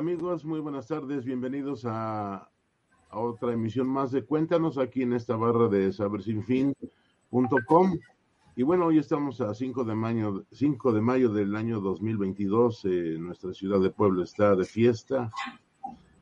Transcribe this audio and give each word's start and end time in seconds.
Amigos, 0.00 0.46
muy 0.46 0.60
buenas 0.60 0.86
tardes, 0.86 1.26
bienvenidos 1.26 1.84
a, 1.84 2.50
otra 3.10 3.52
emisión 3.52 3.86
más 3.86 4.10
de 4.10 4.24
Cuéntanos 4.24 4.78
aquí 4.78 5.02
en 5.02 5.12
esta 5.12 5.36
barra 5.36 5.68
de 5.68 5.92
sabersinfin.com. 5.92 7.98
Y 8.56 8.62
bueno, 8.62 8.86
hoy 8.86 8.96
estamos 8.96 9.42
a 9.42 9.52
5 9.52 9.84
de 9.84 9.94
mayo, 9.94 10.46
5 10.52 10.94
de 10.94 11.02
mayo 11.02 11.28
del 11.28 11.54
año 11.54 11.82
2022. 11.82 12.82
Eh, 12.86 13.18
nuestra 13.20 13.52
ciudad 13.52 13.78
de 13.78 13.90
Puebla 13.90 14.24
está 14.24 14.56
de 14.56 14.64
fiesta. 14.64 15.30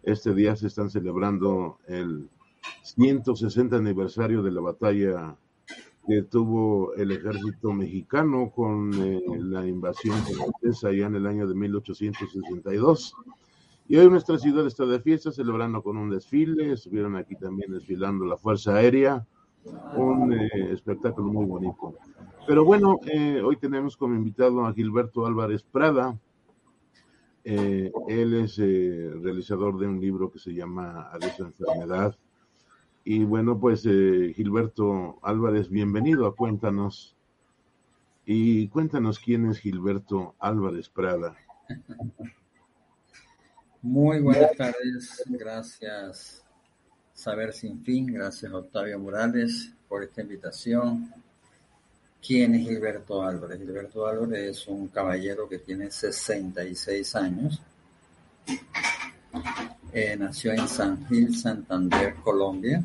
Este 0.03 0.35
día 0.35 0.57
se 0.57 0.67
están 0.67 0.91
celebrando 0.91 1.79
el 1.87 2.29
160 2.83 3.77
aniversario 3.77 4.43
de 4.43 4.51
la 4.51 4.61
batalla 4.61 5.37
que 6.05 6.23
tuvo 6.23 6.95
el 6.95 7.13
ejército 7.13 7.73
mexicano 7.73 8.51
con 8.51 8.93
eh, 8.95 9.23
la 9.39 9.65
invasión 9.65 10.17
francesa 10.25 10.91
ya 10.91 11.07
en 11.07 11.15
el 11.15 11.29
año 11.29 11.47
de 11.47 11.55
1862. 11.55 13.15
Y 13.91 13.97
hoy 13.97 14.11
nuestra 14.11 14.37
ciudad 14.37 14.67
está 14.67 14.85
de 14.85 15.01
fiesta, 15.01 15.33
celebrando 15.33 15.83
con 15.83 15.97
un 15.97 16.11
desfile. 16.11 16.73
Estuvieron 16.73 17.17
aquí 17.17 17.35
también 17.37 17.73
desfilando 17.73 18.27
la 18.27 18.37
Fuerza 18.37 18.75
Aérea, 18.75 19.27
un 19.97 20.31
eh, 20.35 20.73
espectáculo 20.73 21.33
muy 21.33 21.47
bonito. 21.47 21.95
Pero 22.47 22.67
bueno, 22.67 23.01
eh, 23.11 23.41
hoy 23.43 23.57
tenemos 23.57 23.97
como 23.97 24.15
invitado 24.15 24.67
a 24.67 24.75
Gilberto 24.75 25.25
Álvarez 25.25 25.63
Prada. 25.63 26.19
Eh, 27.45 27.91
él 28.09 28.35
es 28.35 28.59
realizador 28.59 29.79
de 29.79 29.87
un 29.87 29.99
libro 29.99 30.31
que 30.31 30.39
se 30.39 30.53
llama 30.53 31.09
Adiós 31.11 31.41
Enfermedad. 31.41 32.15
Y 33.05 33.25
bueno, 33.25 33.59
pues 33.59 33.85
Gilberto 33.85 35.19
Álvarez, 35.23 35.71
bienvenido 35.71 36.27
a 36.27 36.37
Cuéntanos. 36.37 37.17
Y 38.27 38.69
cuéntanos 38.69 39.19
quién 39.19 39.47
es 39.47 39.59
Gilberto 39.61 40.35
Álvarez 40.41 40.91
Prada. 40.91 41.39
Muy 43.91 44.21
buenas 44.21 44.55
tardes, 44.55 45.23
gracias 45.25 46.43
Saber 47.15 47.55
Sin 47.55 47.83
Fin, 47.83 48.13
gracias 48.13 48.53
Octavio 48.53 48.99
Morales 48.99 49.73
por 49.89 50.05
esta 50.05 50.21
invitación. 50.21 51.11
¿Quién 52.21 52.55
es 52.55 52.69
Gilberto 52.69 53.23
Álvarez? 53.23 53.59
Gilberto 53.59 54.07
Álvarez 54.07 54.59
es 54.59 54.69
un 54.69 54.89
caballero 54.89 55.49
que 55.49 55.61
tiene 55.61 55.91
66 55.91 57.17
años. 57.17 57.63
Eh, 59.95 60.17
nació 60.19 60.53
en 60.53 60.69
San 60.69 61.07
Gil, 61.07 61.35
Santander, 61.35 62.17
Colombia. 62.17 62.85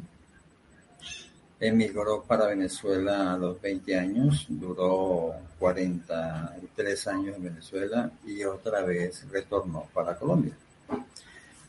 Emigró 1.59 2.23
para 2.23 2.47
Venezuela 2.47 3.33
a 3.33 3.37
los 3.37 3.59
20 3.59 3.99
años, 3.99 4.45
duró 4.47 5.35
43 5.59 7.07
años 7.07 7.35
en 7.35 7.43
Venezuela 7.43 8.09
y 8.25 8.45
otra 8.45 8.83
vez 8.83 9.29
retornó 9.29 9.89
para 9.93 10.17
Colombia 10.17 10.55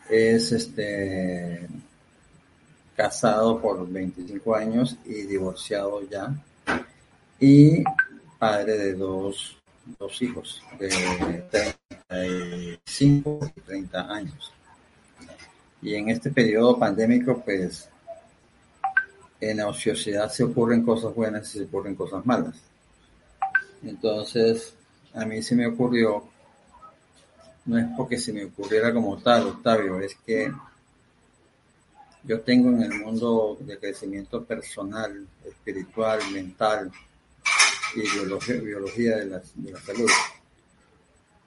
es 0.08 0.52
este 0.52 1.66
casado 2.96 3.60
por 3.60 3.88
25 3.88 4.54
años 4.54 4.96
y 5.04 5.22
divorciado 5.22 6.08
ya 6.08 6.32
y 7.40 7.82
padre 8.38 8.78
de 8.78 8.94
dos, 8.94 9.56
dos 9.98 10.22
hijos 10.22 10.62
de 10.78 10.88
35 12.08 13.52
y 13.56 13.60
30 13.60 14.12
años. 14.12 14.52
Y 15.82 15.94
en 15.94 16.08
este 16.08 16.30
periodo 16.30 16.78
pandémico, 16.78 17.42
pues 17.44 17.88
en 19.40 19.58
la 19.58 19.68
ociosidad 19.68 20.30
se 20.30 20.44
ocurren 20.44 20.82
cosas 20.82 21.14
buenas 21.14 21.54
y 21.54 21.58
se 21.58 21.64
ocurren 21.64 21.94
cosas 21.94 22.24
malas. 22.24 22.56
Entonces, 23.82 24.74
a 25.12 25.24
mí 25.26 25.42
se 25.42 25.54
me 25.54 25.66
ocurrió 25.66 26.24
no 27.66 27.78
es 27.78 27.86
porque 27.96 28.18
se 28.18 28.32
me 28.32 28.44
ocurriera 28.44 28.92
como 28.92 29.16
tal, 29.18 29.46
Octavio, 29.46 30.00
es 30.00 30.14
que 30.26 30.52
yo 32.24 32.40
tengo 32.40 32.70
en 32.70 32.82
el 32.82 33.00
mundo 33.00 33.56
de 33.60 33.78
crecimiento 33.78 34.44
personal, 34.44 35.26
espiritual, 35.44 36.20
mental 36.32 36.90
y 37.94 38.00
biología, 38.60 39.16
de, 39.18 39.26
la, 39.26 39.42
de 39.54 39.72
la 39.72 39.80
salud. 39.80 40.10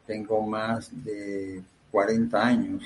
Tengo 0.05 0.41
más 0.45 0.89
de 1.03 1.61
40 1.91 2.45
años 2.45 2.84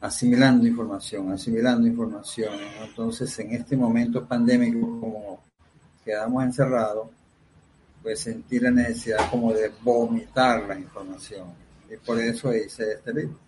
asimilando 0.00 0.66
información, 0.66 1.32
asimilando 1.32 1.86
información. 1.86 2.54
Entonces, 2.82 3.38
en 3.38 3.52
este 3.52 3.76
momento 3.76 4.26
pandémico, 4.26 5.00
como 5.00 5.42
quedamos 6.04 6.44
encerrados, 6.44 7.08
pues 8.02 8.20
sentí 8.20 8.58
la 8.58 8.70
necesidad 8.70 9.30
como 9.30 9.52
de 9.52 9.70
vomitar 9.82 10.66
la 10.66 10.78
información 10.78 11.61
y 11.92 11.96
por 11.98 12.18
eso 12.18 12.54
hice 12.54 12.92
este 12.92 13.12
libro. 13.12 13.38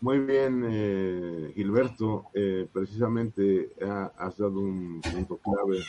Muy 0.00 0.18
bien, 0.20 0.64
eh, 0.68 1.52
Gilberto. 1.54 2.26
Eh, 2.34 2.68
precisamente 2.72 3.70
ha, 3.82 4.12
has 4.16 4.36
dado 4.38 4.60
un 4.60 5.00
punto 5.00 5.38
clave. 5.38 5.82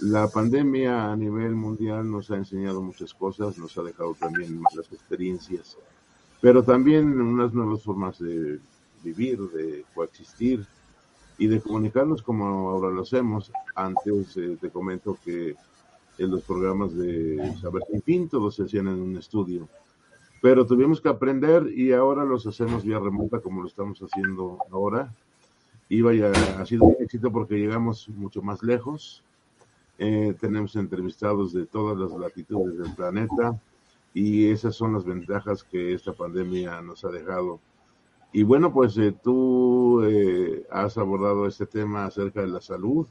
La 0.00 0.28
pandemia 0.28 1.12
a 1.12 1.16
nivel 1.16 1.54
mundial 1.54 2.10
nos 2.10 2.30
ha 2.30 2.36
enseñado 2.36 2.82
muchas 2.82 3.14
cosas, 3.14 3.58
nos 3.58 3.76
ha 3.78 3.82
dejado 3.82 4.14
también 4.14 4.60
malas 4.60 4.92
experiencias, 4.92 5.76
pero 6.40 6.62
también 6.62 7.20
unas 7.20 7.52
nuevas 7.52 7.82
formas 7.82 8.18
de 8.18 8.58
vivir, 9.04 9.38
de 9.50 9.84
coexistir 9.94 10.66
y 11.38 11.46
de 11.46 11.60
comunicarnos 11.60 12.22
como 12.22 12.70
ahora 12.70 12.90
lo 12.90 13.02
hacemos. 13.02 13.52
Antes 13.74 14.36
eh, 14.36 14.56
te 14.60 14.70
comento 14.70 15.18
que 15.24 15.56
en 16.18 16.30
los 16.30 16.42
programas 16.42 16.94
de 16.94 17.54
Saber 17.60 17.82
Sin 17.90 18.02
Fin, 18.02 18.28
todos 18.28 18.56
se 18.56 18.64
hacían 18.64 18.88
en 18.88 19.00
un 19.00 19.16
estudio. 19.16 19.68
Pero 20.40 20.66
tuvimos 20.66 21.00
que 21.00 21.08
aprender 21.08 21.68
y 21.68 21.92
ahora 21.92 22.24
los 22.24 22.46
hacemos 22.46 22.84
vía 22.84 22.98
remota 22.98 23.40
como 23.40 23.62
lo 23.62 23.68
estamos 23.68 24.00
haciendo 24.00 24.58
ahora. 24.70 25.14
Y 25.88 26.00
vaya, 26.00 26.32
ha 26.58 26.66
sido 26.66 26.84
un 26.84 26.96
éxito 26.98 27.30
porque 27.30 27.54
llegamos 27.56 28.08
mucho 28.08 28.42
más 28.42 28.62
lejos. 28.62 29.22
Eh, 29.98 30.34
tenemos 30.40 30.74
entrevistados 30.74 31.52
de 31.52 31.66
todas 31.66 31.96
las 31.96 32.18
latitudes 32.18 32.78
del 32.78 32.94
planeta 32.94 33.60
y 34.14 34.50
esas 34.50 34.74
son 34.74 34.94
las 34.94 35.04
ventajas 35.04 35.62
que 35.62 35.94
esta 35.94 36.12
pandemia 36.12 36.80
nos 36.82 37.04
ha 37.04 37.10
dejado. 37.10 37.60
Y 38.32 38.42
bueno, 38.42 38.72
pues 38.72 38.96
eh, 38.98 39.14
tú 39.22 40.02
eh, 40.04 40.66
has 40.70 40.96
abordado 40.98 41.46
este 41.46 41.66
tema 41.66 42.06
acerca 42.06 42.40
de 42.40 42.48
la 42.48 42.60
salud, 42.60 43.06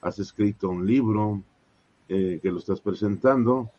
has 0.00 0.18
escrito 0.20 0.70
un 0.70 0.86
libro, 0.86 1.42
eh, 2.14 2.40
que 2.42 2.50
lo 2.50 2.58
estás 2.58 2.78
presentando. 2.80 3.70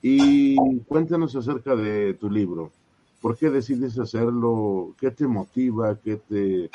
Y 0.00 0.56
cuéntanos 0.82 1.34
acerca 1.34 1.74
de 1.74 2.14
tu 2.14 2.30
libro. 2.30 2.70
¿Por 3.20 3.36
qué 3.36 3.50
decides 3.50 3.98
hacerlo? 3.98 4.94
¿Qué 4.96 5.10
te 5.10 5.26
motiva? 5.26 5.98
¿Qué 5.98 6.16
te, 6.16 6.70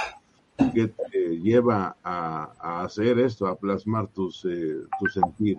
qué 0.74 0.88
te 0.90 1.40
lleva 1.40 1.96
a, 2.04 2.52
a, 2.60 2.84
hacer 2.84 3.18
esto, 3.20 3.48
a 3.48 3.56
plasmar 3.56 4.08
tus, 4.08 4.44
eh, 4.44 4.76
tu 5.00 5.08
sentir? 5.08 5.58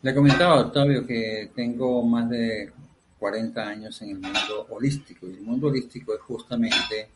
Le 0.00 0.14
comentaba 0.14 0.60
Octavio 0.60 1.06
que 1.06 1.50
tengo 1.54 2.02
más 2.02 2.30
de 2.30 2.72
40 3.18 3.60
años 3.60 4.00
en 4.00 4.10
el 4.10 4.18
mundo 4.20 4.66
holístico 4.70 5.26
y 5.28 5.34
el 5.34 5.42
mundo 5.42 5.66
holístico 5.66 6.14
es 6.14 6.20
justamente 6.22 7.10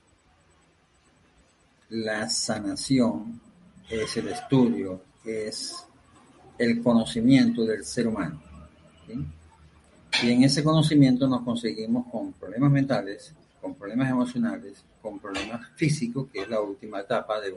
la 1.89 2.29
sanación, 2.29 3.41
es 3.89 4.17
el 4.19 4.29
estudio, 4.29 5.01
es 5.25 5.87
el 6.59 6.83
conocimiento 6.83 7.65
del 7.65 7.85
ser 7.85 8.09
humano. 8.09 8.41
Y 10.23 10.31
en 10.31 10.45
ese 10.45 10.63
conocimiento 10.63 11.27
nos 11.27 11.43
conseguimos 11.43 12.07
con 12.11 12.33
problemas 12.35 12.71
mentales, 12.71 13.35
con 13.61 13.75
problemas 13.75 14.11
emocionales, 14.11 14.85
con 15.01 15.19
problemas 15.19 15.69
físicos, 15.75 16.29
que 16.33 16.43
es 16.43 16.49
la 16.49 16.61
última 16.61 17.01
etapa 17.01 17.41
de, 17.41 17.55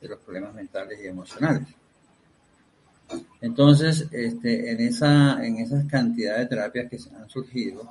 de 0.00 0.08
los 0.08 0.18
problemas 0.20 0.54
mentales 0.54 0.98
y 1.02 1.06
emocionales. 1.06 1.68
Entonces, 3.40 4.06
este, 4.12 4.70
en, 4.70 4.80
esa, 4.80 5.44
en 5.44 5.58
esas 5.58 5.84
cantidades 5.86 6.42
de 6.42 6.46
terapias 6.46 6.88
que 6.88 6.98
han 7.16 7.28
surgido, 7.28 7.90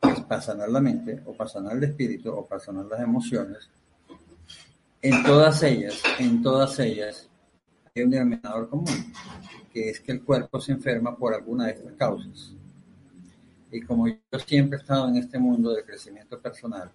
pues, 0.00 0.20
para 0.20 0.40
sanar 0.40 0.68
la 0.68 0.80
mente, 0.80 1.20
o 1.26 1.32
para 1.32 1.50
sanar 1.50 1.76
el 1.76 1.84
espíritu, 1.84 2.30
o 2.30 2.46
para 2.46 2.60
sanar 2.60 2.86
las 2.86 3.00
emociones, 3.00 3.68
en 5.02 5.22
todas 5.24 5.62
ellas, 5.62 6.02
en 6.18 6.42
todas 6.42 6.78
ellas, 6.78 7.28
un 8.04 8.10
denominador 8.10 8.68
común, 8.68 9.12
que 9.72 9.90
es 9.90 10.00
que 10.00 10.12
el 10.12 10.22
cuerpo 10.22 10.60
se 10.60 10.72
enferma 10.72 11.16
por 11.16 11.34
alguna 11.34 11.66
de 11.66 11.72
estas 11.72 11.92
causas. 11.94 12.54
Y 13.70 13.80
como 13.80 14.08
yo 14.08 14.38
siempre 14.46 14.78
he 14.78 14.80
estado 14.80 15.08
en 15.08 15.16
este 15.16 15.38
mundo 15.38 15.72
del 15.72 15.84
crecimiento 15.84 16.40
personal 16.40 16.90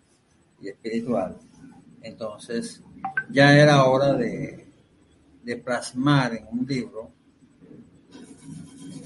y 0.62 0.70
espiritual, 0.70 1.38
entonces 2.02 2.82
ya 3.30 3.58
era 3.58 3.84
hora 3.86 4.14
de, 4.14 4.66
de 5.44 5.58
plasmar 5.58 6.36
en 6.36 6.48
un 6.52 6.66
libro 6.66 7.12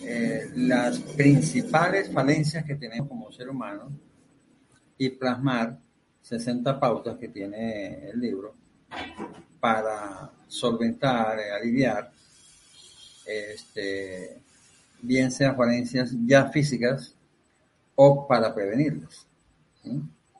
eh, 0.03 0.51
las 0.55 0.99
principales 0.99 2.11
falencias 2.11 2.63
que 2.63 2.75
tenemos 2.75 3.09
como 3.09 3.31
ser 3.31 3.49
humano 3.49 3.89
y 4.97 5.09
plasmar 5.09 5.79
60 6.21 6.79
pautas 6.79 7.17
que 7.17 7.29
tiene 7.29 8.09
el 8.09 8.19
libro 8.19 8.55
para 9.65 10.29
solventar, 10.47 11.39
aliviar, 11.39 12.11
este, 13.25 14.39
bien 15.01 15.31
sean 15.31 15.57
falencias 15.57 16.11
ya 16.23 16.51
físicas 16.51 17.15
o 17.95 18.27
para 18.27 18.53
prevenirlas. 18.53 19.25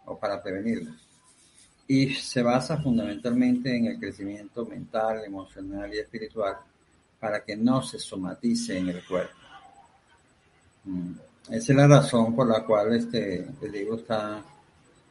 O 0.06 0.16
para 0.16 0.44
prevenirlas. 0.44 0.96
Y 1.88 2.14
se 2.14 2.44
basa 2.44 2.78
fundamentalmente 2.78 3.76
en 3.76 3.88
el 3.88 4.00
crecimiento 4.00 4.64
mental, 4.64 5.26
emocional 5.26 5.92
y 5.92 5.98
espiritual 5.98 6.58
para 7.20 7.44
que 7.44 7.56
no 7.56 7.82
se 7.82 7.98
somatice 7.98 8.78
en 8.78 8.90
el 8.90 9.04
cuerpo. 9.04 9.40
Mm. 10.84 11.14
Esa 11.50 11.72
es 11.72 11.76
la 11.76 11.88
razón 11.88 12.36
por 12.36 12.48
la 12.48 12.64
cual 12.64 12.96
este, 12.96 13.48
el 13.60 13.72
libro 13.72 13.96
está 13.96 14.44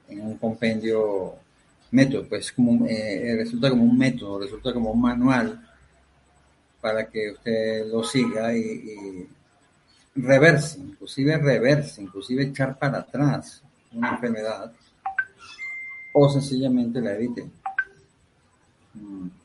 en 0.09 0.21
un 0.21 0.39
compendio 0.39 1.43
método, 1.95 2.29
pues 2.29 2.53
como 2.53 2.87
eh, 2.87 3.37
resulta 3.39 3.71
como 3.71 3.85
un 3.85 3.97
método, 3.97 4.41
resulta 4.41 4.73
como 4.73 4.91
un 4.91 5.01
manual 5.01 5.61
para 6.81 7.07
que 7.09 7.31
usted 7.31 7.87
lo 7.87 8.03
siga 8.03 8.55
y, 8.55 9.29
reverse, 10.17 10.79
inclusive 10.79 11.37
reverse, 11.39 12.03
inclusive 12.03 12.45
echar 12.45 12.79
para 12.79 12.99
atrás 12.99 13.63
una 13.93 14.11
enfermedad 14.11 14.73
o 16.13 16.29
sencillamente 16.29 17.01
la 17.01 17.15
evite. 17.15 17.49
Mm. 18.95 19.44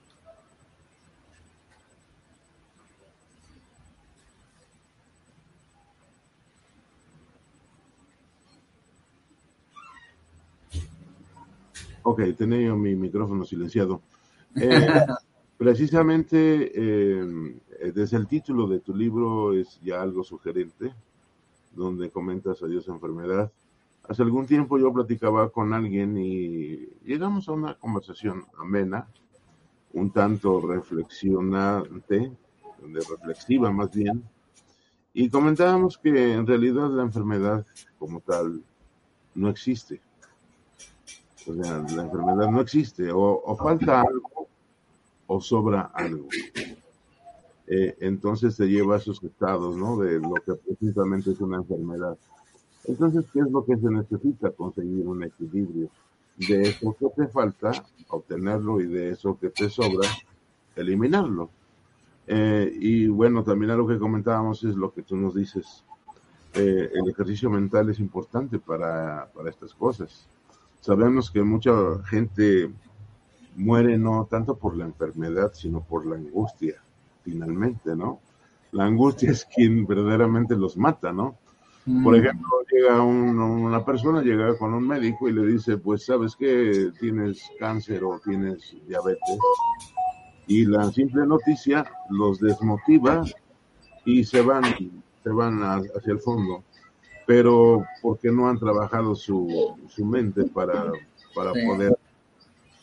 Ok, 12.03 12.21
tenía 12.37 12.73
mi 12.75 12.95
micrófono 12.95 13.45
silenciado. 13.45 14.01
Eh, 14.55 15.05
precisamente 15.57 16.71
eh, 16.73 17.61
desde 17.93 18.17
el 18.17 18.25
título 18.25 18.67
de 18.67 18.79
tu 18.79 18.95
libro 18.95 19.53
es 19.53 19.79
ya 19.83 20.01
algo 20.01 20.23
sugerente, 20.23 20.91
donde 21.75 22.09
comentas 22.09 22.63
adiós 22.63 22.87
enfermedad. 22.87 23.51
Hace 24.07 24.23
algún 24.23 24.47
tiempo 24.47 24.79
yo 24.79 24.91
platicaba 24.91 25.49
con 25.51 25.71
alguien 25.71 26.17
y 26.17 26.87
llegamos 27.05 27.47
a 27.47 27.51
una 27.51 27.75
conversación 27.75 28.43
amena, 28.57 29.07
un 29.93 30.09
tanto 30.09 30.61
reflexionante, 30.61 32.31
de 32.81 32.99
reflexiva 33.07 33.71
más 33.71 33.91
bien, 33.91 34.23
y 35.13 35.29
comentábamos 35.29 35.99
que 35.99 36.33
en 36.33 36.47
realidad 36.47 36.89
la 36.89 37.03
enfermedad 37.03 37.67
como 37.99 38.19
tal 38.19 38.63
no 39.35 39.47
existe 39.47 40.01
o 41.49 41.63
sea, 41.63 41.83
la 41.95 42.03
enfermedad 42.03 42.49
no 42.51 42.61
existe, 42.61 43.09
o, 43.11 43.57
falta 43.57 44.01
algo, 44.01 44.47
o 45.25 45.41
sobra 45.41 45.89
algo. 45.93 46.27
Eh, 47.65 47.95
entonces 47.99 48.55
se 48.55 48.67
lleva 48.67 48.95
a 48.95 48.97
esos 48.99 49.23
estados, 49.23 49.75
¿no? 49.75 49.97
De 49.97 50.19
lo 50.19 50.35
que 50.35 50.53
precisamente 50.53 51.31
es 51.31 51.41
una 51.41 51.57
enfermedad. 51.57 52.17
Entonces, 52.85 53.25
¿qué 53.33 53.39
es 53.39 53.51
lo 53.51 53.65
que 53.65 53.77
se 53.77 53.89
necesita? 53.89 54.51
Conseguir 54.51 55.07
un 55.07 55.23
equilibrio. 55.23 55.89
De 56.37 56.61
eso 56.61 56.95
que 56.97 57.07
te 57.15 57.27
falta, 57.27 57.71
obtenerlo, 58.09 58.79
y 58.79 58.85
de 58.85 59.09
eso 59.09 59.37
que 59.39 59.49
te 59.49 59.69
sobra, 59.69 60.07
eliminarlo. 60.75 61.49
Eh, 62.27 62.71
y 62.79 63.07
bueno, 63.07 63.43
también 63.43 63.71
algo 63.71 63.87
que 63.87 63.99
comentábamos 63.99 64.63
es 64.63 64.75
lo 64.75 64.93
que 64.93 65.01
tú 65.01 65.17
nos 65.17 65.35
dices. 65.35 65.83
Eh, 66.53 66.91
el 66.93 67.09
ejercicio 67.09 67.49
mental 67.49 67.89
es 67.89 67.99
importante 67.99 68.59
para, 68.59 69.29
para 69.33 69.49
estas 69.49 69.73
cosas 69.73 70.27
sabemos 70.81 71.31
que 71.31 71.43
mucha 71.43 71.71
gente 72.05 72.71
muere 73.55 73.97
no 73.97 74.27
tanto 74.29 74.57
por 74.57 74.75
la 74.75 74.85
enfermedad, 74.85 75.51
sino 75.53 75.81
por 75.81 76.05
la 76.05 76.15
angustia, 76.15 76.81
finalmente, 77.23 77.95
¿no? 77.95 78.19
La 78.71 78.85
angustia 78.85 79.31
es 79.31 79.45
quien 79.45 79.85
verdaderamente 79.85 80.55
los 80.55 80.77
mata, 80.77 81.11
¿no? 81.11 81.37
Por 82.03 82.13
mm. 82.13 82.15
ejemplo, 82.15 82.49
llega 82.71 83.01
una 83.01 83.83
persona, 83.83 84.21
llega 84.21 84.55
con 84.57 84.73
un 84.73 84.87
médico 84.87 85.27
y 85.27 85.33
le 85.33 85.45
dice, 85.45 85.77
pues 85.77 86.05
sabes 86.05 86.35
que 86.35 86.91
tienes 86.99 87.41
cáncer 87.59 88.03
o 88.03 88.19
tienes 88.23 88.75
diabetes. 88.87 89.39
Y 90.47 90.65
la 90.65 90.91
simple 90.91 91.25
noticia 91.25 91.85
los 92.09 92.39
desmotiva 92.39 93.23
y 94.05 94.23
se 94.23 94.41
van, 94.41 94.63
se 95.23 95.29
van 95.29 95.61
hacia 95.61 96.13
el 96.13 96.19
fondo 96.19 96.63
pero 97.29 97.85
porque 98.01 98.31
no 98.31 98.49
han 98.49 98.57
trabajado 98.57 99.13
su, 99.13 99.77
su 99.87 100.03
mente 100.03 100.45
para, 100.45 100.91
para 101.35 101.53
poder 101.53 101.95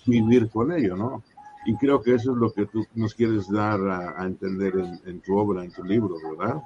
vivir 0.06 0.48
con 0.48 0.70
ello, 0.70 0.94
¿no? 0.94 1.24
Y 1.66 1.74
creo 1.74 2.00
que 2.00 2.14
eso 2.14 2.30
es 2.30 2.36
lo 2.36 2.52
que 2.52 2.66
tú 2.66 2.86
nos 2.94 3.12
quieres 3.12 3.50
dar 3.50 3.80
a, 4.16 4.24
entender 4.24 4.74
en, 5.04 5.20
tu 5.20 5.36
obra, 5.36 5.64
en 5.64 5.72
tu 5.72 5.82
libro, 5.82 6.14
¿verdad? 6.38 6.62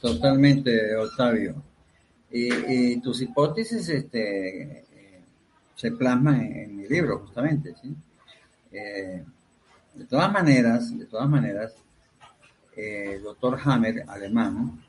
Totalmente, 0.00 0.96
Octavio. 0.96 1.62
Y, 2.30 2.98
tus 3.02 3.20
hipótesis 3.20 3.86
este, 3.90 4.86
se 5.74 5.92
plasman 5.92 6.40
en, 6.40 6.74
mi 6.74 6.88
libro, 6.88 7.18
justamente, 7.18 7.74
¿sí? 7.82 7.94
Eh, 8.72 9.22
de 9.94 10.04
todas 10.06 10.32
maneras, 10.32 10.98
de 10.98 11.04
todas 11.04 11.28
maneras, 11.28 11.74
eh, 12.74 13.16
el 13.16 13.22
doctor 13.24 13.58
Hammer, 13.62 14.04
alemán, 14.08 14.82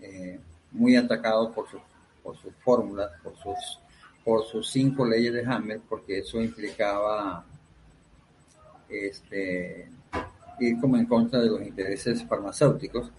eh, 0.00 0.40
muy 0.72 0.96
atacado 0.96 1.52
por, 1.52 1.68
su, 1.70 1.78
por 2.22 2.36
sus 2.36 2.54
fórmulas, 2.56 3.10
por 3.22 3.36
sus, 3.36 3.80
por 4.24 4.44
sus 4.44 4.70
cinco 4.70 5.04
leyes 5.06 5.32
de 5.32 5.44
Hammer, 5.44 5.80
porque 5.88 6.18
eso 6.18 6.40
implicaba 6.40 7.44
este, 8.88 9.88
ir 10.60 10.80
como 10.80 10.96
en 10.96 11.06
contra 11.06 11.40
de 11.40 11.48
los 11.48 11.62
intereses 11.62 12.22
farmacéuticos. 12.24 13.10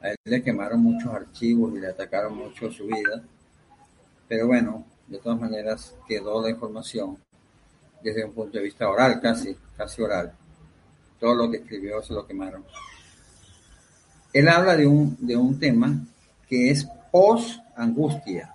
A 0.00 0.10
él 0.10 0.16
le 0.24 0.42
quemaron 0.42 0.80
muchos 0.80 1.12
archivos 1.12 1.74
y 1.74 1.80
le 1.80 1.88
atacaron 1.88 2.36
mucho 2.36 2.70
su 2.70 2.86
vida, 2.86 3.22
pero 4.28 4.46
bueno, 4.46 4.84
de 5.06 5.18
todas 5.18 5.40
maneras 5.40 5.94
quedó 6.06 6.42
la 6.42 6.50
información 6.50 7.18
desde 8.02 8.24
un 8.24 8.32
punto 8.32 8.58
de 8.58 8.64
vista 8.64 8.88
oral, 8.88 9.20
casi, 9.20 9.56
casi 9.76 10.02
oral. 10.02 10.32
Todo 11.18 11.34
lo 11.34 11.50
que 11.50 11.58
escribió 11.58 12.00
se 12.02 12.12
lo 12.12 12.26
quemaron. 12.26 12.64
Él 14.32 14.48
habla 14.48 14.76
de 14.76 14.86
un, 14.86 15.16
de 15.18 15.36
un 15.36 15.58
tema 15.58 15.98
que 16.48 16.70
es 16.70 16.88
post-angustia. 17.12 18.54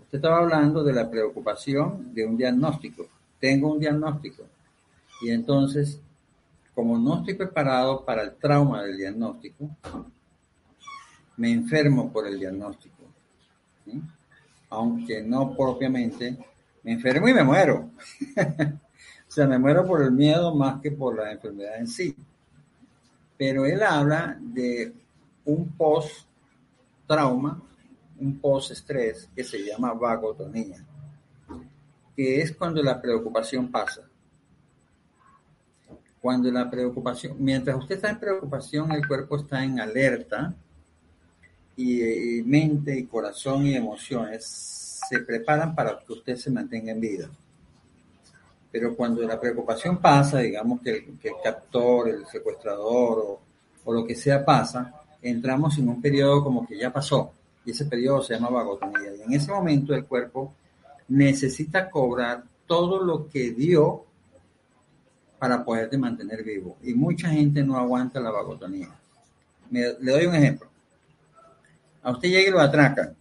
Usted 0.00 0.18
estaba 0.18 0.38
hablando 0.38 0.82
de 0.82 0.92
la 0.92 1.10
preocupación 1.10 2.14
de 2.14 2.24
un 2.24 2.36
diagnóstico. 2.36 3.06
Tengo 3.38 3.72
un 3.72 3.80
diagnóstico. 3.80 4.44
Y 5.22 5.30
entonces, 5.30 6.00
como 6.74 6.98
no 6.98 7.18
estoy 7.18 7.34
preparado 7.34 8.04
para 8.04 8.22
el 8.22 8.34
trauma 8.36 8.82
del 8.82 8.96
diagnóstico, 8.96 9.68
me 11.36 11.52
enfermo 11.52 12.12
por 12.12 12.26
el 12.26 12.38
diagnóstico. 12.38 12.96
Aunque 14.70 15.22
no 15.22 15.56
propiamente, 15.56 16.36
me 16.82 16.92
enfermo 16.92 17.28
y 17.28 17.34
me 17.34 17.44
muero. 17.44 17.90
o 18.36 19.30
sea, 19.30 19.46
me 19.46 19.58
muero 19.58 19.86
por 19.86 20.02
el 20.02 20.12
miedo 20.12 20.54
más 20.54 20.80
que 20.80 20.90
por 20.90 21.16
la 21.16 21.32
enfermedad 21.32 21.78
en 21.78 21.88
sí. 21.88 22.14
Pero 23.36 23.64
él 23.64 23.82
habla 23.82 24.36
de 24.40 24.92
un 25.44 25.68
post 25.76 26.29
trauma, 27.10 27.60
un 28.20 28.38
post-estrés 28.38 29.28
que 29.34 29.42
se 29.42 29.58
llama 29.58 29.92
vagotonía, 29.94 30.76
que 32.14 32.40
es 32.40 32.54
cuando 32.54 32.80
la 32.84 33.02
preocupación 33.02 33.68
pasa. 33.68 34.02
Cuando 36.20 36.52
la 36.52 36.70
preocupación, 36.70 37.34
mientras 37.40 37.76
usted 37.76 37.96
está 37.96 38.10
en 38.10 38.20
preocupación, 38.20 38.92
el 38.92 39.08
cuerpo 39.08 39.38
está 39.38 39.64
en 39.64 39.80
alerta 39.80 40.54
y, 41.74 42.42
mente 42.44 42.96
y 42.96 43.06
corazón 43.06 43.66
y 43.66 43.74
emociones 43.74 44.44
se 45.08 45.18
preparan 45.18 45.74
para 45.74 45.98
que 45.98 46.12
usted 46.12 46.36
se 46.36 46.52
mantenga 46.52 46.92
en 46.92 47.00
vida. 47.00 47.28
Pero 48.70 48.94
cuando 48.94 49.22
la 49.22 49.40
preocupación 49.40 49.98
pasa, 49.98 50.38
digamos 50.38 50.80
que 50.80 50.90
el, 51.22 51.34
captor, 51.42 52.08
el 52.08 52.24
secuestrador 52.26 53.40
o, 53.84 53.92
lo 53.92 54.06
que 54.06 54.14
sea 54.14 54.44
pasa, 54.44 54.99
entramos 55.22 55.78
en 55.78 55.88
un 55.88 56.00
periodo 56.00 56.42
como 56.42 56.66
que 56.66 56.78
ya 56.78 56.92
pasó. 56.92 57.32
Y 57.64 57.72
ese 57.72 57.84
periodo 57.84 58.22
se 58.22 58.34
llama 58.34 58.50
vagotonía. 58.50 59.14
Y 59.16 59.22
en 59.22 59.32
ese 59.32 59.50
momento 59.52 59.94
el 59.94 60.06
cuerpo 60.06 60.54
necesita 61.08 61.90
cobrar 61.90 62.44
todo 62.66 63.02
lo 63.02 63.28
que 63.28 63.50
dio 63.50 64.04
para 65.38 65.64
poderte 65.64 65.98
mantener 65.98 66.42
vivo. 66.42 66.76
Y 66.82 66.94
mucha 66.94 67.28
gente 67.28 67.62
no 67.62 67.76
aguanta 67.76 68.20
la 68.20 68.30
vagotonía. 68.30 68.88
le 69.70 69.94
doy 69.98 70.26
un 70.26 70.34
ejemplo. 70.34 70.68
A 72.02 72.12
usted 72.12 72.28
llega 72.28 72.48
y 72.48 72.52
lo 72.52 72.60
atracan. 72.60 73.14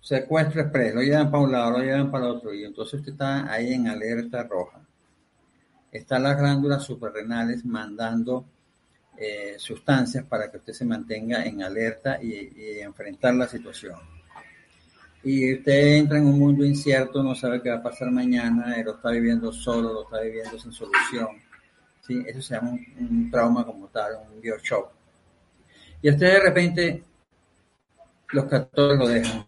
Secuestro 0.00 0.62
express, 0.62 0.94
lo 0.94 1.02
llevan 1.02 1.30
para 1.30 1.42
un 1.42 1.52
lado, 1.52 1.70
lo 1.72 1.78
llevan 1.80 2.10
para 2.10 2.28
otro, 2.28 2.54
y 2.54 2.64
entonces 2.64 3.00
usted 3.00 3.12
está 3.12 3.52
ahí 3.52 3.74
en 3.74 3.88
alerta 3.88 4.42
roja. 4.42 4.80
Están 5.92 6.22
las 6.22 6.38
glándulas 6.38 6.82
suprarrenales 6.82 7.64
mandando 7.64 8.46
eh, 9.20 9.56
sustancias 9.58 10.24
para 10.24 10.48
que 10.48 10.58
usted 10.58 10.72
se 10.72 10.84
mantenga 10.84 11.44
en 11.44 11.62
alerta 11.62 12.22
y, 12.22 12.78
enfrentar 12.80 13.34
la 13.34 13.48
situación. 13.48 13.98
Y 15.24 15.54
usted 15.54 15.96
entra 15.96 16.18
en 16.18 16.26
un 16.26 16.38
mundo 16.38 16.64
incierto, 16.64 17.22
no 17.22 17.34
sabe 17.34 17.60
qué 17.60 17.70
va 17.70 17.78
a 17.78 17.82
pasar 17.82 18.12
mañana, 18.12 18.80
lo 18.84 18.94
está 18.94 19.10
viviendo 19.10 19.52
solo, 19.52 19.92
lo 19.92 20.04
está 20.04 20.20
viviendo 20.20 20.56
sin 20.56 20.70
solución. 20.70 21.28
¿sí? 22.06 22.22
Eso 22.26 22.40
se 22.40 22.54
llama 22.54 22.78
un, 23.00 23.28
trauma 23.28 23.66
como 23.66 23.88
tal, 23.88 24.12
un 24.32 24.40
bioshock. 24.40 24.92
Y 26.00 26.10
usted 26.10 26.34
de 26.34 26.40
repente, 26.40 27.02
los 28.30 28.44
captores 28.44 28.98
lo 28.98 29.08
dejan 29.08 29.44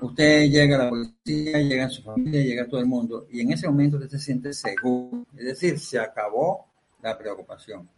Usted 0.00 0.50
llega 0.50 0.74
a 0.74 0.84
la 0.84 0.90
policía, 0.90 1.58
llega 1.60 1.86
a 1.86 1.90
su 1.90 2.02
familia, 2.02 2.42
llega 2.42 2.64
a 2.64 2.66
todo 2.68 2.80
el 2.80 2.86
mundo, 2.86 3.28
y 3.30 3.40
en 3.40 3.52
ese 3.52 3.68
momento 3.68 3.98
usted 3.98 4.10
se 4.10 4.18
siente 4.18 4.52
seguro. 4.52 5.24
Es 5.36 5.44
decir, 5.44 5.78
se 5.78 6.00
acabó 6.00 6.71
la 7.02 7.18
preocupación. 7.18 7.88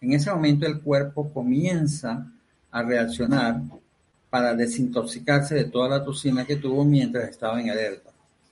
En 0.00 0.12
ese 0.12 0.30
momento 0.30 0.66
el 0.66 0.80
cuerpo 0.80 1.32
comienza 1.32 2.26
a 2.70 2.82
reaccionar 2.82 3.60
para 4.30 4.54
desintoxicarse 4.54 5.54
de 5.54 5.64
toda 5.64 5.88
la 5.88 6.04
toxina 6.04 6.44
que 6.44 6.56
tuvo 6.56 6.84
mientras 6.84 7.28
estaba 7.28 7.60
en 7.60 7.70
alerta. 7.70 8.10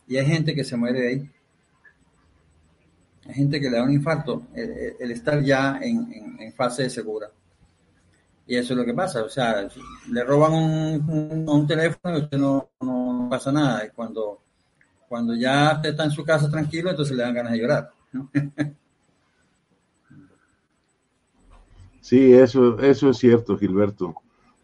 Y 0.08 0.16
hay 0.16 0.26
gente 0.26 0.54
que 0.54 0.64
se 0.64 0.76
muere 0.76 1.00
de 1.00 1.08
ahí. 1.08 1.30
Hay 3.28 3.34
gente 3.34 3.60
que 3.60 3.68
le 3.68 3.76
da 3.76 3.82
un 3.82 3.92
infarto, 3.92 4.44
el, 4.54 5.10
estar 5.10 5.42
ya 5.42 5.78
en, 5.82 6.52
fase 6.52 6.84
de 6.84 6.90
segura. 6.90 7.28
Y 8.46 8.56
eso 8.56 8.72
es 8.72 8.78
lo 8.78 8.84
que 8.84 8.94
pasa. 8.94 9.24
O 9.24 9.28
sea, 9.28 9.68
le 10.10 10.24
roban 10.24 10.52
un, 10.52 11.66
teléfono 11.66 12.18
y 12.18 12.22
usted 12.22 12.38
no, 12.38 12.70
no, 12.80 13.26
pasa 13.28 13.50
nada. 13.50 13.84
Y 13.84 13.90
cuando, 13.90 14.40
cuando 15.08 15.34
ya 15.34 15.72
usted 15.74 15.90
está 15.90 16.04
en 16.04 16.12
su 16.12 16.24
casa 16.24 16.48
tranquilo, 16.48 16.90
entonces 16.90 17.16
le 17.16 17.24
dan 17.24 17.34
ganas 17.34 17.52
de 17.52 17.58
llorar. 17.58 17.90
Sí, 22.06 22.32
eso, 22.32 22.78
eso 22.78 23.10
es 23.10 23.18
cierto, 23.18 23.58
Gilberto. 23.58 24.14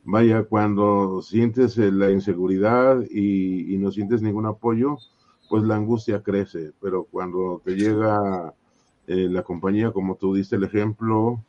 Vaya, 0.04 0.44
cuando 0.44 1.20
sientes 1.22 1.76
eh, 1.76 1.90
la 1.90 2.12
inseguridad 2.12 3.02
y, 3.10 3.76
no 3.78 3.90
sientes 3.90 4.22
ningún 4.22 4.46
apoyo, 4.46 4.96
pues 5.48 5.64
la 5.64 5.74
angustia 5.74 6.22
crece. 6.22 6.70
Pero 6.80 7.02
cuando 7.10 7.60
te 7.64 7.72
llega 7.72 8.54
eh, 9.08 9.26
la 9.28 9.42
compañía, 9.42 9.90
como 9.90 10.14
tú 10.14 10.36
diste 10.36 10.54
el 10.54 10.62
ejemplo, 10.62 11.42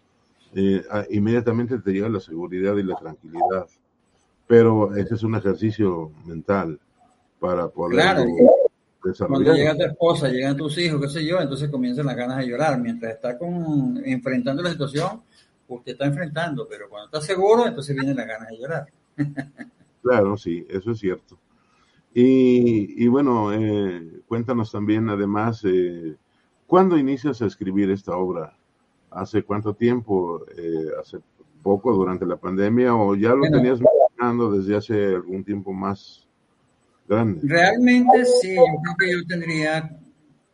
eh, 0.55 0.83
inmediatamente 1.11 1.77
te 1.77 1.91
llega 1.91 2.09
la 2.09 2.19
seguridad 2.19 2.75
y 2.75 2.81
la 2.81 2.95
tranquilidad. 2.95 3.67
Pero 4.47 4.95
ese 4.95 5.13
es 5.13 5.21
un 5.21 5.35
ejercicio 5.35 6.09
mental 6.25 6.79
para 7.39 7.67
poder 7.67 7.99
claro. 7.99 8.25
desarrollar. 9.03 9.43
Cuando 9.43 9.53
llega 9.53 9.77
tu 9.77 9.83
esposa, 9.83 10.29
llegan 10.29 10.57
tus 10.57 10.75
hijos, 10.79 10.99
qué 10.99 11.09
sé 11.09 11.23
yo, 11.23 11.39
entonces 11.39 11.69
comienzan 11.69 12.07
las 12.07 12.15
ganas 12.15 12.39
de 12.39 12.47
llorar. 12.47 12.81
Mientras 12.81 13.13
está 13.13 13.37
con, 13.37 14.01
enfrentando 14.03 14.63
la 14.63 14.71
situación, 14.71 15.21
usted 15.75 15.93
está 15.93 16.05
enfrentando, 16.05 16.67
pero 16.67 16.89
cuando 16.89 17.05
está 17.05 17.21
seguro, 17.21 17.67
entonces 17.67 17.95
vienen 17.95 18.15
las 18.15 18.27
ganas 18.27 18.49
de 18.49 18.57
llorar. 18.57 18.87
claro, 20.01 20.37
sí, 20.37 20.65
eso 20.69 20.91
es 20.91 20.99
cierto. 20.99 21.37
Y, 22.15 23.07
bueno, 23.07 23.51
eh, 23.53 24.21
cuéntanos 24.27 24.71
también, 24.71 25.09
además, 25.09 25.63
eh, 25.65 26.15
¿cuándo 26.67 26.97
inicias 26.97 27.41
a 27.41 27.47
escribir 27.47 27.89
esta 27.89 28.15
obra? 28.15 28.55
¿Hace 29.09 29.43
cuánto 29.43 29.73
tiempo? 29.73 30.45
Eh, 30.55 30.89
¿Hace 30.99 31.17
poco, 31.63 31.91
durante 31.91 32.25
la 32.25 32.37
pandemia, 32.37 32.93
o 32.93 33.15
ya 33.15 33.29
lo 33.29 33.49
tenías 33.49 33.79
imaginando 33.79 34.51
desde 34.51 34.75
hace 34.75 35.15
algún 35.15 35.43
tiempo 35.43 35.73
más 35.73 36.27
grande? 37.07 37.39
Realmente 37.43 38.25
sí, 38.25 38.55
yo 38.55 38.63
creo 38.83 38.95
que 38.99 39.11
yo 39.11 39.27
tendría 39.27 39.97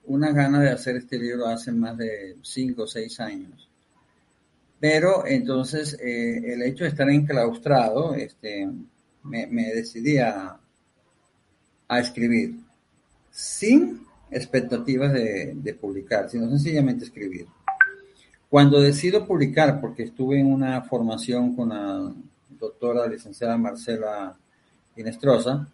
una 0.06 0.32
gana 0.32 0.62
de 0.62 0.70
hacer 0.70 0.96
este 0.96 1.20
libro 1.20 1.46
hace 1.46 1.72
más 1.72 1.98
de 1.98 2.38
cinco 2.42 2.84
o 2.84 2.88
seis 2.88 3.20
años. 3.20 3.69
Pero 4.80 5.26
entonces 5.26 5.98
eh, 6.02 6.54
el 6.54 6.64
hecho 6.64 6.86
de 6.86 6.92
estar 6.92 7.10
enclaustrado, 7.10 8.16
este, 8.16 8.68
me, 9.24 9.74
decidí 9.74 10.18
a, 10.18 10.58
escribir 11.90 12.56
sin 13.32 14.02
expectativas 14.32 15.12
de, 15.12 15.78
publicar, 15.80 16.30
sino 16.30 16.48
sencillamente 16.50 17.06
escribir. 17.06 17.48
Cuando 18.50 18.80
decido 18.80 19.26
publicar, 19.26 19.82
porque 19.82 20.04
estuve 20.04 20.40
en 20.40 20.48
una 20.48 20.82
formación 20.84 21.56
con 21.56 21.70
la 21.70 22.14
doctora 22.50 23.08
licenciada 23.08 23.58
Marcela 23.58 24.36
Inestrosa, 24.96 25.68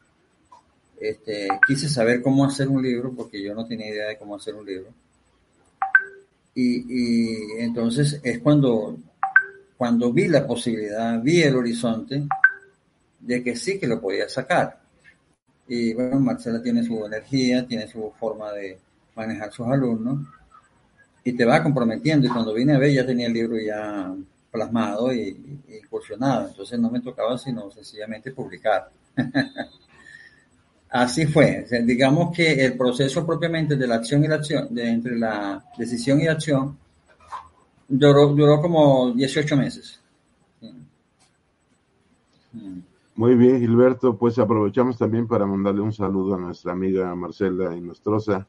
este, 1.00 1.48
quise 1.68 1.90
saber 1.90 2.22
cómo 2.22 2.46
hacer 2.46 2.70
un 2.70 2.82
libro, 2.82 3.14
porque 3.14 3.42
yo 3.44 3.54
no 3.54 3.66
tenía 3.66 3.90
idea 3.90 4.08
de 4.08 4.18
cómo 4.18 4.36
hacer 4.36 4.56
un 4.56 4.66
libro. 4.66 4.90
Y, 6.58 7.60
entonces 7.60 8.20
es 8.24 8.40
cuando, 8.40 8.98
cuando 9.78 10.14
vi 10.14 10.30
la 10.30 10.48
posibilidad, 10.48 11.22
vi 11.22 11.44
el 11.44 11.56
horizonte 11.56 12.24
de 13.20 13.44
que 13.44 13.56
sí 13.56 13.78
que 13.78 13.88
lo 13.88 14.00
podía 14.00 14.30
sacar. 14.30 14.80
Y 15.68 15.94
bueno, 15.94 16.20
Marcela 16.20 16.62
tiene 16.62 16.84
su 16.84 17.06
energía, 17.06 17.68
tiene 17.68 17.88
su 17.88 18.12
forma 18.18 18.54
de 18.54 18.80
manejar 19.16 19.52
sus 19.52 19.68
alumnos 19.68 20.26
y 21.24 21.34
te 21.34 21.44
va 21.44 21.62
comprometiendo. 21.62 22.28
Y 22.28 22.30
cuando 22.30 22.54
vine 22.54 22.76
a 22.76 22.80
ver 22.80 22.94
ya 22.94 23.06
tenía 23.06 23.28
el 23.28 23.34
libro 23.34 23.58
ya 23.58 24.14
plasmado 24.50 25.14
y, 25.14 25.62
y 25.68 25.76
incursionado. 25.76 26.48
Entonces 26.48 26.80
no 26.80 26.90
me 26.90 27.02
tocaba 27.02 27.38
sino 27.38 27.70
sencillamente 27.70 28.32
publicar. 28.32 28.90
Así 30.96 31.26
fue. 31.26 31.66
digamos 31.84 32.34
que 32.34 32.54
el 32.54 32.78
proceso 32.78 33.26
propiamente 33.26 33.76
de 33.76 33.86
la 33.86 33.96
acción 33.96 34.24
y 34.24 34.30
la 34.30 34.36
acción, 34.36 34.74
de, 34.74 34.88
entre 34.88 35.20
la 35.20 35.62
decisión 35.78 36.22
y 36.22 36.24
la 36.24 36.32
acción, 36.32 36.78
duró, 37.86 38.28
duró 38.30 38.62
como 38.62 39.12
18 39.12 39.58
meses. 39.58 40.00
Muy 43.14 43.36
bien, 43.36 43.60
Gilberto. 43.60 44.18
Pues 44.18 44.40
aprovechamos 44.40 44.98
también 44.98 45.28
para 45.28 45.46
mandarle 45.46 45.82
un 45.82 45.92
saludo 45.92 46.36
a 46.36 46.40
nuestra 46.40 46.72
amiga 46.72 47.14
Marcela 47.14 47.76
Inostrosa, 47.76 48.48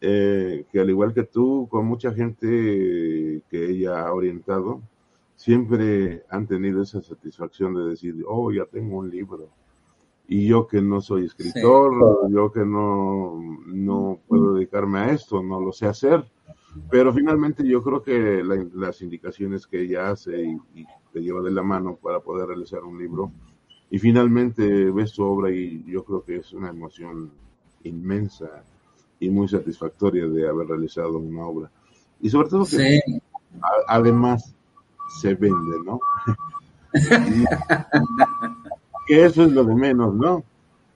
eh, 0.00 0.64
que 0.72 0.80
al 0.80 0.88
igual 0.88 1.12
que 1.12 1.24
tú, 1.24 1.68
con 1.70 1.84
mucha 1.84 2.14
gente 2.14 3.42
que 3.50 3.70
ella 3.70 4.06
ha 4.06 4.14
orientado, 4.14 4.80
siempre 5.36 6.22
han 6.30 6.46
tenido 6.46 6.82
esa 6.82 7.02
satisfacción 7.02 7.74
de 7.74 7.90
decir, 7.90 8.14
oh, 8.26 8.50
ya 8.50 8.64
tengo 8.64 8.96
un 8.96 9.10
libro 9.10 9.50
y 10.30 10.46
yo 10.46 10.66
que 10.66 10.82
no 10.82 11.00
soy 11.00 11.24
escritor, 11.24 12.30
yo 12.30 12.52
que 12.52 12.64
no, 12.64 13.40
no 13.66 14.20
puedo 14.28 14.54
dedicarme 14.54 14.98
a 14.98 15.12
esto, 15.12 15.42
no 15.42 15.58
lo 15.58 15.72
sé 15.72 15.86
hacer, 15.86 16.22
pero 16.90 17.14
finalmente 17.14 17.66
yo 17.66 17.82
creo 17.82 18.02
que 18.02 18.44
las 18.74 19.00
indicaciones 19.00 19.66
que 19.66 19.80
ella 19.80 20.10
hace 20.10 20.56
y, 20.74 20.86
te 21.10 21.22
lleva 21.22 21.40
de 21.40 21.50
la 21.50 21.62
mano 21.62 21.96
para 21.96 22.20
poder 22.20 22.48
realizar 22.48 22.84
un 22.84 22.98
libro, 22.98 23.32
y 23.90 23.98
finalmente 23.98 24.90
ves 24.90 25.12
su 25.12 25.24
obra 25.24 25.50
y 25.50 25.82
yo 25.86 26.04
creo 26.04 26.22
que 26.22 26.36
es 26.36 26.52
una 26.52 26.68
emoción 26.68 27.30
inmensa 27.84 28.62
y 29.18 29.30
muy 29.30 29.48
satisfactoria 29.48 30.26
de 30.26 30.46
haber 30.46 30.68
realizado 30.68 31.16
una 31.16 31.46
obra. 31.46 31.70
Y 32.20 32.28
sobre 32.28 32.50
todo 32.50 32.66
que 32.66 33.00
además 33.86 34.54
se 35.20 35.34
vende, 35.34 35.78
¿no? 35.86 36.00
que 39.08 39.24
eso 39.24 39.44
es 39.44 39.52
lo 39.52 39.64
de 39.64 39.74
menos, 39.74 40.14
¿no? 40.14 40.44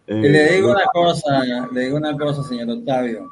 le 0.07 0.53
digo 0.55 0.71
una 0.71 0.85
cosa, 0.93 1.67
le 1.73 1.81
digo 1.81 1.97
una 1.97 2.17
cosa, 2.17 2.43
señor 2.43 2.69
Octavio. 2.71 3.29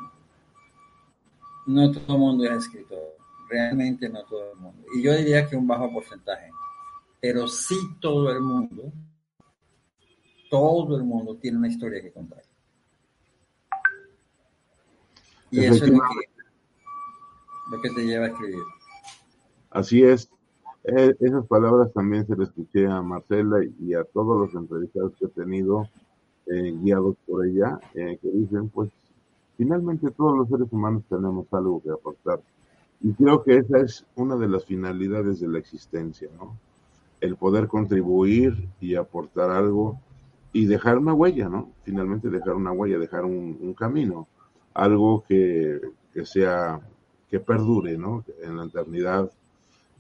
No 1.67 1.93
todo 1.93 2.15
el 2.15 2.19
mundo 2.19 2.45
es 2.45 2.65
escritor, 2.65 3.17
realmente 3.49 4.09
no 4.09 4.25
todo 4.25 4.53
el 4.53 4.59
mundo. 4.59 4.83
Y 4.95 5.03
yo 5.03 5.15
diría 5.15 5.47
que 5.47 5.57
un 5.57 5.67
bajo 5.67 5.93
porcentaje, 5.93 6.51
pero 7.21 7.47
sí 7.47 7.77
todo 8.01 8.33
el 8.33 8.41
mundo, 8.41 8.91
todo 10.49 10.97
el 10.97 11.05
mundo 11.05 11.37
tiene 11.37 11.59
una 11.59 11.69
historia 11.69 12.01
que 12.01 12.11
contar. 12.11 12.43
Y 15.51 15.65
eso 15.65 15.85
es 15.85 15.91
lo 15.91 15.99
que, 15.99 16.43
lo 17.73 17.83
que 17.83 17.91
te 17.91 18.07
lleva 18.07 18.27
a 18.27 18.29
escribir. 18.29 18.63
Así 19.71 20.03
es. 20.03 20.31
Eh, 20.93 21.15
esas 21.21 21.47
palabras 21.47 21.93
también 21.93 22.27
se 22.27 22.35
las 22.35 22.49
escuché 22.49 22.85
a 22.89 23.01
Marcela 23.01 23.59
y 23.79 23.95
a 23.95 24.03
todos 24.03 24.37
los 24.41 24.61
entrevistados 24.61 25.13
que 25.17 25.27
he 25.27 25.29
tenido, 25.29 25.87
eh, 26.47 26.75
guiados 26.83 27.15
por 27.25 27.47
ella, 27.47 27.79
eh, 27.95 28.19
que 28.21 28.29
dicen, 28.29 28.69
pues, 28.71 28.91
finalmente 29.57 30.11
todos 30.11 30.37
los 30.37 30.49
seres 30.49 30.67
humanos 30.73 31.05
tenemos 31.09 31.47
algo 31.53 31.81
que 31.81 31.91
aportar. 31.91 32.41
Y 33.03 33.13
creo 33.13 33.45
que 33.45 33.59
esa 33.59 33.79
es 33.79 34.05
una 34.17 34.35
de 34.35 34.49
las 34.49 34.65
finalidades 34.65 35.39
de 35.39 35.47
la 35.47 35.61
existencia, 35.61 36.29
¿no? 36.37 36.57
El 37.21 37.37
poder 37.37 37.69
contribuir 37.69 38.69
y 38.81 38.97
aportar 38.97 39.51
algo 39.51 40.01
y 40.53 40.67
dejar 40.67 40.99
una 40.99 41.15
huella, 41.15 41.49
¿no? 41.49 41.71
Finalmente 41.85 42.31
dejar 42.31 42.57
una 42.57 42.73
huella, 42.73 42.99
dejar 42.99 43.25
un, 43.25 43.75
camino, 43.75 44.27
algo 44.75 45.23
que, 45.29 45.81
que, 46.13 46.27
sea, 46.27 46.81
que 47.29 47.39
perdure, 47.39 47.97
¿no? 47.97 48.25
En 48.43 48.57
la 48.57 48.65
eternidad. 48.65 49.31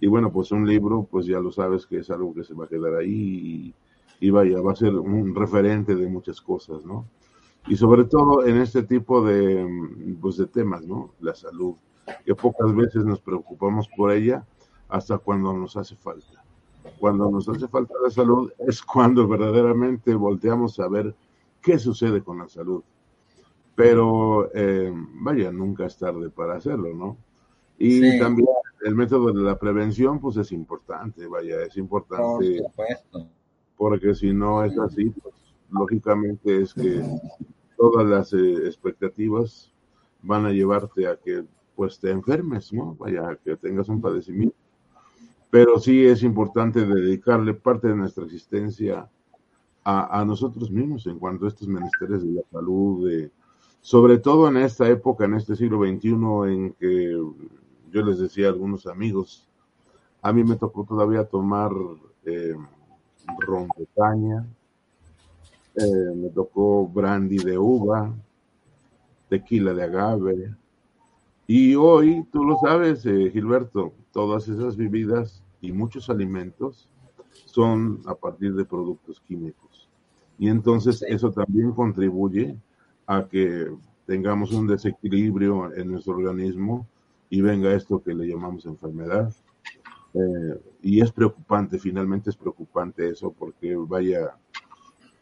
Y 0.00 0.06
bueno, 0.06 0.32
pues 0.32 0.50
un 0.50 0.66
libro, 0.66 1.06
pues 1.10 1.26
ya 1.26 1.38
lo 1.40 1.52
sabes 1.52 1.86
que 1.86 1.98
es 1.98 2.10
algo 2.10 2.32
que 2.32 2.42
se 2.42 2.54
va 2.54 2.64
a 2.64 2.68
quedar 2.68 2.94
ahí 2.94 3.74
y, 4.20 4.30
vaya, 4.30 4.60
va 4.60 4.72
a 4.72 4.76
ser 4.76 4.94
un 4.94 5.34
referente 5.34 5.94
de 5.94 6.08
muchas 6.08 6.40
cosas, 6.40 6.84
¿no? 6.84 7.06
Y 7.68 7.76
sobre 7.76 8.04
todo 8.04 8.46
en 8.46 8.56
este 8.56 8.82
tipo 8.82 9.22
de, 9.22 9.66
pues 10.20 10.38
de 10.38 10.46
temas, 10.46 10.86
¿no? 10.86 11.12
La 11.20 11.34
salud, 11.34 11.74
que 12.24 12.34
pocas 12.34 12.74
veces 12.74 13.04
nos 13.04 13.20
preocupamos 13.20 13.88
por 13.94 14.10
ella 14.10 14.44
hasta 14.88 15.18
cuando 15.18 15.52
nos 15.52 15.76
hace 15.76 15.96
falta. 15.96 16.42
Cuando 16.98 17.30
nos 17.30 17.46
hace 17.48 17.68
falta 17.68 17.92
la 18.02 18.10
salud 18.10 18.50
es 18.58 18.82
cuando 18.82 19.28
verdaderamente 19.28 20.14
volteamos 20.14 20.80
a 20.80 20.88
ver 20.88 21.14
qué 21.60 21.78
sucede 21.78 22.22
con 22.22 22.38
la 22.38 22.48
salud. 22.48 22.82
Pero 23.74 24.50
eh, 24.54 24.92
vaya, 25.14 25.52
nunca 25.52 25.84
es 25.84 25.98
tarde 25.98 26.30
para 26.30 26.56
hacerlo, 26.56 26.94
¿no? 26.94 27.16
Y 27.82 28.18
también 28.18 28.46
el 28.82 28.94
método 28.94 29.32
de 29.32 29.40
la 29.40 29.58
prevención, 29.58 30.20
pues 30.20 30.36
es 30.36 30.52
importante, 30.52 31.26
vaya, 31.26 31.62
es 31.62 31.78
importante. 31.78 32.62
Porque 33.74 34.14
si 34.14 34.34
no 34.34 34.62
es 34.62 34.78
así, 34.78 35.08
pues 35.08 35.34
lógicamente 35.70 36.60
es 36.60 36.74
que 36.74 37.02
todas 37.78 38.06
las 38.06 38.34
eh, 38.34 38.66
expectativas 38.66 39.72
van 40.20 40.44
a 40.44 40.50
llevarte 40.50 41.06
a 41.06 41.16
que 41.16 41.42
pues 41.74 41.98
te 41.98 42.10
enfermes, 42.10 42.70
¿no? 42.70 42.94
Vaya, 42.96 43.38
que 43.42 43.56
tengas 43.56 43.88
un 43.88 44.02
padecimiento. 44.02 44.56
Pero 45.48 45.78
sí 45.78 46.04
es 46.04 46.22
importante 46.22 46.84
dedicarle 46.84 47.54
parte 47.54 47.88
de 47.88 47.96
nuestra 47.96 48.24
existencia 48.26 49.08
a, 49.82 50.22
nosotros 50.26 50.70
mismos 50.70 51.06
en 51.06 51.18
cuanto 51.18 51.46
a 51.46 51.48
estos 51.48 51.66
menesteres 51.66 52.22
de 52.22 52.34
la 52.34 52.42
salud, 52.52 53.10
sobre 53.80 54.18
todo 54.18 54.48
en 54.48 54.58
esta 54.58 54.86
época, 54.86 55.24
en 55.24 55.34
este 55.34 55.56
siglo 55.56 55.78
XXI, 55.78 56.08
en 56.52 56.72
que 56.74 57.18
yo 57.90 58.02
les 58.02 58.18
decía 58.18 58.46
a 58.46 58.50
algunos 58.50 58.86
amigos, 58.86 59.46
a 60.22 60.32
mí 60.32 60.44
me 60.44 60.56
tocó 60.56 60.84
todavía 60.84 61.24
tomar 61.24 61.72
eh, 62.24 62.54
ron 63.38 63.68
de 63.76 63.86
caña, 63.96 64.46
eh, 65.74 66.14
me 66.14 66.30
tocó 66.30 66.86
brandy 66.86 67.38
de 67.38 67.58
uva, 67.58 68.12
tequila 69.28 69.72
de 69.72 69.82
agave, 69.84 70.54
y 71.52 71.74
hoy, 71.74 72.24
tú 72.30 72.44
lo 72.44 72.58
sabes, 72.58 73.04
eh, 73.06 73.28
Gilberto, 73.32 73.92
todas 74.12 74.46
esas 74.46 74.76
bebidas 74.76 75.42
y 75.60 75.72
muchos 75.72 76.08
alimentos 76.08 76.88
son 77.44 78.02
a 78.06 78.14
partir 78.14 78.54
de 78.54 78.64
productos 78.64 79.20
químicos. 79.26 79.88
Y 80.38 80.48
entonces 80.48 81.02
eso 81.02 81.32
también 81.32 81.72
contribuye 81.72 82.56
a 83.04 83.26
que 83.26 83.68
tengamos 84.06 84.52
un 84.52 84.68
desequilibrio 84.68 85.74
en 85.74 85.90
nuestro 85.90 86.14
organismo 86.14 86.86
y 87.30 87.40
venga 87.40 87.72
esto 87.72 88.02
que 88.02 88.12
le 88.12 88.26
llamamos 88.26 88.66
enfermedad. 88.66 89.32
Eh, 90.12 90.60
y 90.82 91.00
es 91.00 91.12
preocupante, 91.12 91.78
finalmente 91.78 92.30
es 92.30 92.36
preocupante 92.36 93.08
eso, 93.08 93.32
porque 93.32 93.76
vaya, 93.76 94.36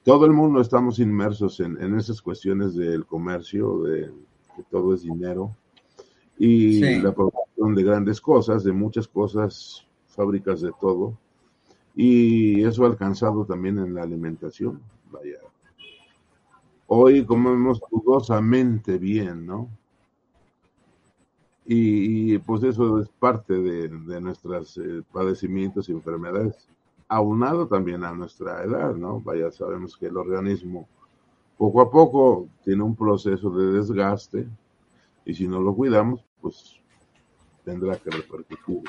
todo 0.03 0.25
el 0.25 0.33
mundo 0.33 0.61
estamos 0.61 0.99
inmersos 0.99 1.61
en, 1.61 1.80
en 1.80 1.97
esas 1.99 2.23
cuestiones 2.23 2.75
del 2.75 3.04
comercio, 3.04 3.82
de 3.82 4.11
que 4.56 4.63
todo 4.71 4.95
es 4.95 5.02
dinero, 5.02 5.54
y 6.39 6.80
la 7.00 7.13
producción 7.13 7.75
de 7.75 7.82
grandes 7.82 8.21
cosas, 8.21 8.65
de 8.65 8.73
muchas 8.73 9.06
cosas, 9.06 9.87
fábricas 10.06 10.61
de 10.61 10.73
todo. 10.80 11.19
Y 11.95 12.63
eso 12.63 12.85
ha 12.85 12.89
alcanzado 12.89 13.45
también 13.45 13.78
en 13.78 13.95
la 13.95 14.02
alimentación. 14.02 14.80
Vaya. 15.11 15.39
Hoy 16.87 17.25
comemos 17.25 17.80
dudosamente 17.91 18.99
bien, 18.99 19.45
¿no? 19.45 19.69
Y, 21.71 22.39
pues 22.39 22.63
eso 22.63 22.99
es 22.99 23.11
parte 23.11 23.52
de, 23.52 24.21
nuestros 24.23 24.78
eh, 24.78 25.02
padecimientos 25.13 25.89
y 25.89 25.93
enfermedades, 25.93 26.67
aunado 27.09 27.67
también 27.67 28.04
a 28.04 28.15
nuestra 28.15 28.65
edad, 28.65 28.95
¿no? 28.95 29.21
Vaya, 29.21 29.50
sabemos 29.50 29.95
que 29.95 30.07
el 30.07 30.17
organismo 30.17 30.89
poco 31.59 31.83
a 31.83 31.91
poco 31.91 32.49
tiene 32.65 32.83
un 32.83 32.97
proceso 32.97 33.50
de 33.50 33.73
desgaste 33.73 34.47
y 35.26 35.35
si 35.35 35.47
no 35.47 35.61
lo 35.61 35.75
cuidamos, 35.75 36.25
pues 36.41 36.81
tendrá 37.65 37.97
que 37.97 38.11
repercutir 38.11 38.83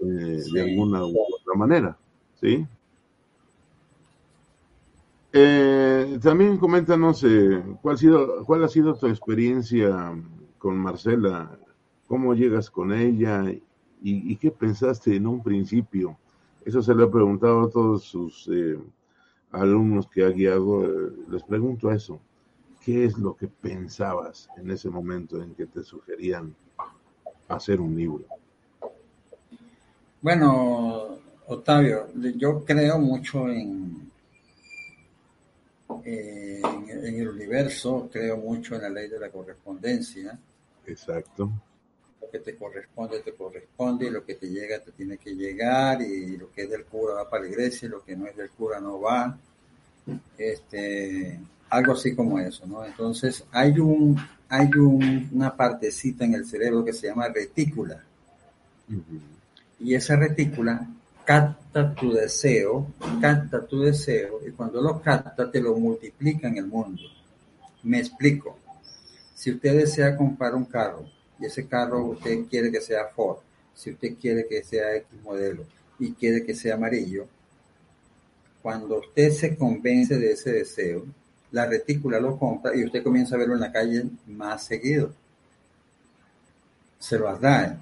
eh, 0.00 0.42
de 0.52 0.60
alguna 0.62 1.04
u 1.04 1.10
otra 1.10 1.54
manera, 1.54 1.98
¿sí? 2.40 2.66
Eh, 5.32 6.18
también 6.22 6.56
coméntanos 6.56 7.22
eh, 7.24 7.62
¿cuál, 7.82 7.96
ha 7.96 7.98
sido, 7.98 8.44
cuál 8.46 8.64
ha 8.64 8.68
sido 8.68 8.94
tu 8.94 9.06
experiencia 9.06 10.14
con 10.56 10.78
Marcela, 10.78 11.58
cómo 12.06 12.34
llegas 12.34 12.70
con 12.70 12.92
ella 12.92 13.44
y, 14.02 14.36
qué 14.36 14.50
pensaste 14.50 15.16
en 15.16 15.26
un 15.26 15.42
principio. 15.42 16.16
Eso 16.64 16.82
se 16.82 16.94
le 16.94 17.04
ha 17.04 17.10
preguntado 17.10 17.62
a 17.62 17.70
todos 17.70 18.04
sus 18.04 18.48
alumnos 19.50 20.08
que 20.08 20.24
ha 20.24 20.28
guiado. 20.28 20.86
les 21.28 21.42
pregunto 21.42 21.90
eso. 21.90 22.20
¿Qué 22.84 23.04
es 23.04 23.18
lo 23.18 23.36
que 23.36 23.48
pensabas 23.48 24.48
en 24.56 24.70
ese 24.70 24.88
momento 24.88 25.42
en 25.42 25.54
que 25.54 25.66
te 25.66 25.82
sugerían 25.82 26.54
hacer 27.48 27.80
un 27.80 27.96
libro? 27.96 28.24
Bueno, 30.22 31.18
Octavio, 31.48 32.08
yo 32.36 32.64
creo 32.64 32.98
mucho 32.98 33.48
en, 33.48 34.10
en, 36.04 37.20
el 37.20 37.28
universo, 37.28 38.08
creo 38.12 38.36
mucho 38.36 38.76
en 38.76 38.82
la 38.82 38.90
ley 38.90 39.08
de 39.08 39.18
la 39.18 39.30
correspondencia. 39.30 40.38
Exacto. 40.86 41.50
Lo 42.26 42.32
que 42.32 42.38
te 42.40 42.56
corresponde, 42.56 43.20
te 43.20 43.32
corresponde, 43.34 44.06
y 44.06 44.10
lo 44.10 44.24
que 44.24 44.34
te 44.34 44.48
llega, 44.48 44.80
te 44.80 44.90
tiene 44.90 45.16
que 45.16 45.30
llegar, 45.32 46.02
y 46.02 46.36
lo 46.36 46.50
que 46.50 46.62
es 46.62 46.70
del 46.70 46.84
cura 46.84 47.14
va 47.14 47.30
para 47.30 47.44
la 47.44 47.50
iglesia, 47.50 47.86
y 47.86 47.90
lo 47.90 48.02
que 48.02 48.16
no 48.16 48.26
es 48.26 48.36
del 48.36 48.50
cura 48.50 48.80
no 48.80 49.00
va. 49.00 49.38
Este, 50.36 51.38
algo 51.70 51.92
así 51.92 52.16
como 52.16 52.40
eso, 52.40 52.66
¿no? 52.66 52.84
Entonces, 52.84 53.44
hay 53.52 53.78
un, 53.78 54.16
hay 54.48 54.68
una 54.76 55.54
partecita 55.54 56.24
en 56.24 56.34
el 56.34 56.46
cerebro 56.46 56.84
que 56.84 56.92
se 56.92 57.06
llama 57.06 57.28
retícula. 57.28 58.02
Y 59.78 59.94
esa 59.94 60.16
retícula 60.16 60.84
capta 61.24 61.94
tu 61.94 62.12
deseo, 62.12 62.88
capta 63.20 63.64
tu 63.64 63.82
deseo, 63.82 64.40
y 64.44 64.50
cuando 64.50 64.80
lo 64.82 65.00
capta 65.00 65.48
te 65.48 65.60
lo 65.60 65.76
multiplica 65.76 66.48
en 66.48 66.56
el 66.56 66.66
mundo. 66.66 67.02
Me 67.84 68.00
explico. 68.00 68.58
Si 69.32 69.52
usted 69.52 69.76
desea 69.76 70.16
comprar 70.16 70.56
un 70.56 70.64
carro, 70.64 71.06
y 71.38 71.46
ese 71.46 71.66
carro 71.66 72.04
usted 72.04 72.46
quiere 72.48 72.70
que 72.70 72.80
sea 72.80 73.06
Ford, 73.14 73.38
si 73.74 73.90
usted 73.90 74.14
quiere 74.20 74.46
que 74.46 74.62
sea 74.62 74.96
X 74.96 75.20
modelo 75.22 75.64
y 75.98 76.12
quiere 76.12 76.44
que 76.44 76.54
sea 76.54 76.74
amarillo, 76.74 77.26
cuando 78.62 78.98
usted 78.98 79.30
se 79.30 79.56
convence 79.56 80.18
de 80.18 80.32
ese 80.32 80.50
deseo, 80.50 81.04
la 81.52 81.66
retícula 81.66 82.18
lo 82.18 82.38
compra 82.38 82.74
y 82.74 82.84
usted 82.84 83.02
comienza 83.02 83.36
a 83.36 83.38
verlo 83.38 83.54
en 83.54 83.60
la 83.60 83.70
calle 83.70 84.04
más 84.26 84.64
seguido. 84.64 85.12
Se 86.98 87.18
lo 87.18 87.28
atrae. 87.28 87.76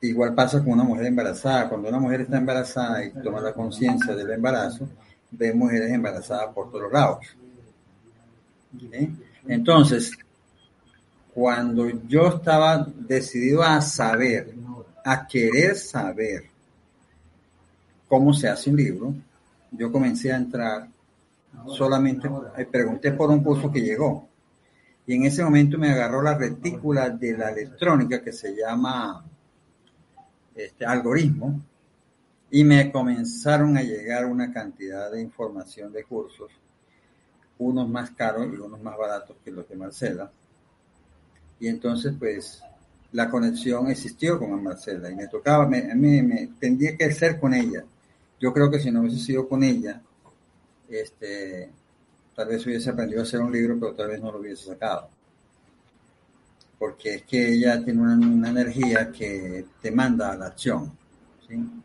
Igual 0.00 0.34
pasa 0.34 0.60
con 0.60 0.72
una 0.72 0.84
mujer 0.84 1.06
embarazada. 1.06 1.68
Cuando 1.68 1.88
una 1.88 1.98
mujer 1.98 2.22
está 2.22 2.38
embarazada 2.38 3.04
y 3.04 3.10
toma 3.10 3.40
la 3.40 3.52
conciencia 3.52 4.14
del 4.14 4.30
embarazo, 4.30 4.88
ve 5.30 5.52
mujeres 5.52 5.92
embarazadas 5.92 6.54
por 6.54 6.70
todos 6.70 6.90
lados. 6.90 7.26
Entonces, 9.46 10.12
cuando 11.40 11.88
yo 12.06 12.28
estaba 12.28 12.86
decidido 12.98 13.62
a 13.62 13.80
saber, 13.80 14.52
a 15.02 15.26
querer 15.26 15.74
saber 15.74 16.44
cómo 18.06 18.34
se 18.34 18.46
hace 18.46 18.68
un 18.68 18.76
libro, 18.76 19.14
yo 19.70 19.90
comencé 19.90 20.30
a 20.30 20.36
entrar 20.36 20.86
solamente 21.66 22.28
eh, 22.58 22.66
pregunté 22.70 23.12
por 23.12 23.30
un 23.30 23.42
curso 23.42 23.72
que 23.72 23.80
llegó. 23.80 24.28
Y 25.06 25.14
en 25.14 25.24
ese 25.24 25.42
momento 25.42 25.78
me 25.78 25.90
agarró 25.90 26.20
la 26.20 26.36
retícula 26.36 27.08
de 27.08 27.38
la 27.38 27.48
electrónica 27.48 28.22
que 28.22 28.32
se 28.34 28.54
llama 28.54 29.24
este, 30.54 30.84
algoritmo 30.84 31.58
y 32.50 32.64
me 32.64 32.92
comenzaron 32.92 33.78
a 33.78 33.82
llegar 33.82 34.26
una 34.26 34.52
cantidad 34.52 35.10
de 35.10 35.22
información 35.22 35.90
de 35.90 36.04
cursos, 36.04 36.52
unos 37.56 37.88
más 37.88 38.10
caros 38.10 38.46
y 38.52 38.58
unos 38.58 38.82
más 38.82 38.98
baratos 38.98 39.38
que 39.42 39.50
los 39.50 39.66
de 39.66 39.76
Marcela. 39.76 40.30
Y 41.60 41.68
entonces, 41.68 42.14
pues, 42.18 42.62
la 43.12 43.28
conexión 43.28 43.88
existió 43.88 44.38
con 44.38 44.62
Marcela 44.62 45.10
y 45.10 45.14
me 45.14 45.28
tocaba, 45.28 45.66
me, 45.66 45.94
mí 45.94 46.22
me 46.22 46.48
tendría 46.58 46.96
que 46.96 47.12
ser 47.12 47.38
con 47.38 47.54
ella. 47.54 47.84
Yo 48.40 48.52
creo 48.52 48.70
que 48.70 48.80
si 48.80 48.90
no 48.90 49.00
hubiese 49.00 49.18
sido 49.18 49.48
con 49.48 49.62
ella, 49.62 50.00
este, 50.88 51.70
tal 52.34 52.48
vez 52.48 52.64
hubiese 52.66 52.90
aprendido 52.90 53.20
a 53.20 53.24
hacer 53.24 53.40
un 53.40 53.52
libro, 53.52 53.78
pero 53.78 53.94
tal 53.94 54.08
vez 54.08 54.20
no 54.20 54.32
lo 54.32 54.38
hubiese 54.38 54.66
sacado. 54.66 55.08
Porque 56.78 57.16
es 57.16 57.22
que 57.24 57.52
ella 57.52 57.84
tiene 57.84 58.00
una, 58.00 58.48
energía 58.48 59.12
que 59.12 59.66
te 59.82 59.90
manda 59.90 60.32
a 60.32 60.36
la 60.36 60.46
acción, 60.46 60.96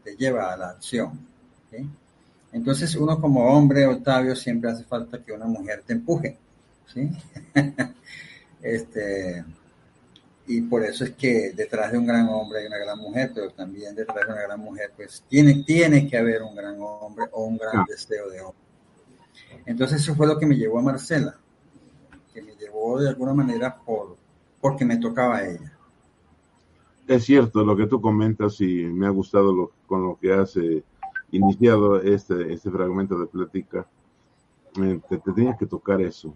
te 0.04 0.16
lleva 0.16 0.54
a 0.54 0.58
la 0.58 0.70
acción. 0.70 1.20
Entonces 2.54 2.96
uno 2.96 3.20
como 3.20 3.44
hombre, 3.46 3.86
Octavio, 3.86 4.34
siempre 4.36 4.72
hace 4.72 4.86
falta 4.86 5.22
que 5.22 5.34
una 5.34 5.46
mujer 5.46 5.84
te 5.86 5.94
empuje. 5.94 6.38
¿sí? 6.94 7.12
este, 8.62 9.44
y 10.48 10.62
por 10.62 10.84
eso 10.84 11.04
es 11.04 11.12
que 11.12 11.52
detrás 11.54 11.92
de 11.92 11.98
un 11.98 12.06
gran 12.06 12.28
hombre 12.30 12.60
hay 12.60 12.68
una 12.68 12.78
gran 12.78 13.00
mujer, 13.00 13.32
pero 13.34 13.50
también 13.50 13.96
detrás 13.96 14.28
de 14.28 14.34
una 14.34 14.44
gran 14.44 14.60
mujer, 14.60 14.92
pues 14.96 15.24
tiene, 15.28 15.64
tiene 15.64 16.08
que 16.08 16.18
haber 16.18 16.44
un 16.44 16.56
gran 16.56 16.76
hombre 16.80 17.26
o 17.32 17.46
un 17.46 17.58
gran 17.58 17.84
deseo 17.86 18.30
de 18.30 18.42
hombre. 18.42 18.60
Entonces 19.66 20.02
eso 20.02 20.16
fue 20.16 20.28
lo 20.28 20.38
que 20.38 20.46
me 20.46 20.56
llevó 20.56 20.80
a 20.80 20.84
Marcela, 20.84 21.36
que 22.34 22.42
me 22.44 22.56
llevó 22.56 23.00
de 23.00 23.10
alguna 23.10 23.34
manera 23.34 23.76
por, 23.76 24.16
porque 24.62 24.86
me 24.86 24.98
tocaba 24.98 25.38
a 25.38 25.48
ella. 25.48 25.72
Es 27.08 27.24
cierto 27.26 27.64
lo 27.64 27.76
que 27.76 27.88
tú 27.88 28.00
comentas 28.00 28.62
y 28.62 28.84
me 28.86 29.08
ha 29.08 29.12
gustado 29.12 29.54
lo, 29.54 29.72
con 29.88 30.04
lo 30.04 30.18
que 30.20 30.34
has 30.34 30.56
eh, 30.58 30.84
iniciado 31.32 32.02
este, 32.02 32.54
este 32.54 32.70
fragmento 32.70 33.20
de 33.20 33.28
plática. 33.28 33.88
Eh, 34.82 35.00
te, 35.10 35.18
te 35.18 35.32
tenía 35.32 35.56
que 35.58 35.66
tocar 35.66 36.02
eso 36.02 36.36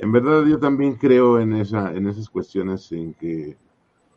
en 0.00 0.12
verdad 0.12 0.46
yo 0.46 0.58
también 0.58 0.94
creo 0.94 1.38
en, 1.38 1.52
esa, 1.52 1.92
en 1.92 2.08
esas 2.08 2.28
cuestiones 2.30 2.90
en 2.90 3.12
que 3.14 3.56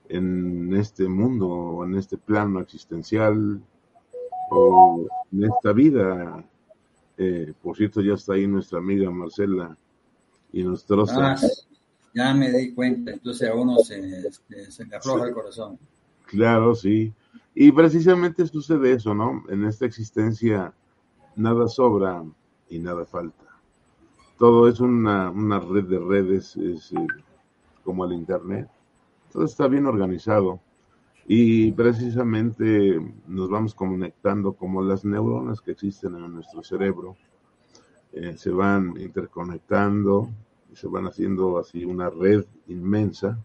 en 0.08 0.74
este 0.76 1.10
mundo 1.10 1.48
o 1.50 1.86
en 1.86 1.96
este 1.96 2.18
plano 2.18 2.62
existencial 2.62 3.62
o 4.50 5.06
en 5.32 5.44
esta 5.44 5.74
vida, 5.74 6.42
eh, 7.18 7.54
por 7.62 7.76
cierto 7.76 8.00
ya 8.00 8.14
está 8.14 8.34
ahí 8.34 8.48
nuestra 8.48 8.80
amiga 8.80 9.12
Marcela 9.12 9.78
y 10.54 10.64
nuestros... 10.64 11.10
Ah, 11.12 11.36
ya 12.14 12.34
me 12.34 12.50
di 12.52 12.74
cuenta, 12.74 13.12
entonces 13.12 13.50
a 13.50 13.54
uno 13.54 13.78
se, 13.80 14.28
este, 14.28 14.72
se 14.72 14.86
le 14.86 14.96
afloja 14.96 15.28
el 15.28 15.34
corazón. 15.34 15.78
Claro, 16.28 16.76
sí. 16.76 17.12
Y 17.56 17.72
precisamente 17.74 18.48
sucede 18.48 18.94
eso, 18.94 19.14
¿no? 19.14 19.44
En 19.50 19.66
esta 19.66 19.86
existencia 19.86 20.74
nada 21.36 21.68
sobra 21.68 22.24
y 22.70 22.80
nada 22.80 23.06
falta 23.06 23.53
todo 24.44 24.68
es 24.68 24.82
una, 24.82 25.32
red 25.32 25.86
de 25.86 26.00
redes, 26.00 26.58
es, 26.58 26.92
eh, 26.92 27.08
como 27.82 28.04
el 28.04 28.12
Internet. 28.12 28.70
Todo 29.32 29.46
está 29.46 29.70
bien 29.70 29.86
organizado 29.86 30.60
y 31.26 31.72
precisamente 31.72 33.00
nos 33.26 33.50
vamos 33.50 33.74
conectando 33.74 34.52
como 34.52 34.82
las 34.82 35.06
neuronas 35.06 35.62
que 35.62 35.72
existen 35.72 36.16
en 36.16 36.34
nuestro 36.34 36.62
cerebro. 36.62 37.16
Eh, 38.12 38.36
se 38.36 38.50
van 38.50 39.00
interconectando 39.00 40.30
y 40.70 40.76
se 40.76 40.90
van 40.90 41.06
haciendo 41.06 41.58
así 41.58 41.86
una 41.86 42.10
red 42.10 42.44
inmensa. 42.68 43.42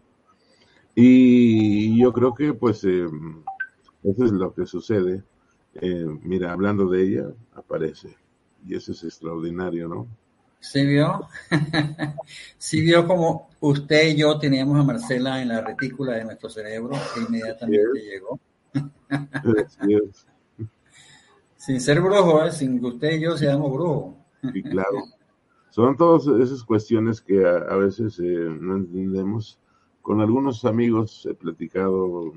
Y 0.95 1.97
yo 1.97 2.11
creo 2.11 2.33
que 2.33 2.53
pues 2.53 2.83
eh, 2.83 3.07
eso 4.03 4.25
es 4.25 4.33
lo 4.33 4.53
que 4.53 4.65
sucede. 4.65 5.23
mira, 6.23 6.51
hablando 6.51 6.89
de 6.89 7.03
ella, 7.03 7.33
aparece. 7.53 8.17
Y 8.67 8.75
eso 8.75 8.91
es 8.91 9.01
extraordinario, 9.05 9.87
¿no? 9.87 10.05
¿Sí 10.59 10.85
vio? 10.85 11.27
¿Sí 12.57 12.81
vio 12.81 13.07
como 13.07 13.49
usted 13.61 14.09
y 14.09 14.17
yo 14.17 14.37
teníamos 14.37 14.79
a 14.79 14.83
Marcela 14.83 15.41
en 15.41 15.47
la 15.49 15.61
retícula 15.61 16.13
de 16.13 16.25
nuestro 16.25 16.49
cerebro 16.49 16.95
e 16.95 17.21
inmediatamente 17.21 17.99
llegó? 17.99 18.39
Sin 21.55 21.81
ser 21.81 22.01
brujo, 22.01 22.43
¿eh? 22.45 22.51
sin 22.51 22.79
que 22.79 22.85
usted 22.85 23.11
y 23.17 23.21
yo 23.21 23.37
seamos 23.37 23.71
brujos. 23.73 24.15
Sí, 24.53 24.63
claro. 24.63 25.03
Son 25.71 25.97
todas 25.97 26.25
esas 26.41 26.63
cuestiones 26.63 27.19
que 27.19 27.45
a, 27.45 27.75
veces 27.75 28.17
eh, 28.19 28.23
no 28.23 28.77
entendemos. 28.77 29.59
Con 30.01 30.21
algunos 30.21 30.63
amigos 30.63 31.27
he 31.29 31.33
platicado, 31.33 32.33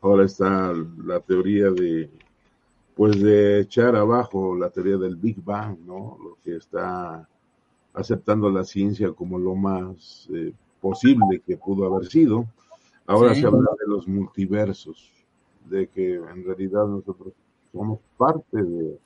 ahora 0.00 0.24
está 0.24 0.72
la 1.04 1.20
teoría 1.20 1.70
de, 1.70 2.10
pues 2.96 3.22
de 3.22 3.60
echar 3.60 3.94
abajo 3.96 4.56
la 4.56 4.70
teoría 4.70 4.96
del 4.96 5.16
Big 5.16 5.44
Bang, 5.44 5.78
¿no? 5.84 6.16
Lo 6.22 6.38
que 6.42 6.56
está 6.56 7.28
aceptando 7.94 8.50
la 8.50 8.64
ciencia 8.64 9.12
como 9.12 9.38
lo 9.38 9.54
más 9.54 10.28
eh, 10.34 10.52
posible 10.80 11.40
que 11.46 11.56
pudo 11.56 11.86
haber 11.86 12.06
sido. 12.08 12.46
Ahora 13.06 13.34
se 13.34 13.46
habla 13.46 13.70
de 13.80 13.86
los 13.86 14.08
multiversos, 14.08 15.10
de 15.70 15.86
que 15.88 16.14
en 16.14 16.44
realidad 16.44 16.86
nosotros 16.86 17.32
somos 17.72 18.00
parte 18.16 18.62
de, 18.62 18.98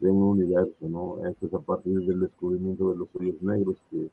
un 0.00 0.22
universo, 0.22 0.88
¿no? 0.88 1.26
Esto 1.26 1.46
es 1.46 1.54
a 1.54 1.60
partir 1.60 2.00
del 2.00 2.20
descubrimiento 2.20 2.90
de 2.90 2.98
los 2.98 3.08
hoyos 3.14 3.40
negros, 3.42 3.76
que 3.90 4.08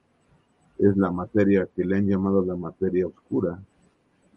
es 0.79 0.97
la 0.97 1.12
materia 1.12 1.67
que 1.75 1.83
le 1.83 1.97
han 1.97 2.07
llamado 2.07 2.43
la 2.43 2.55
materia 2.55 3.05
oscura, 3.05 3.59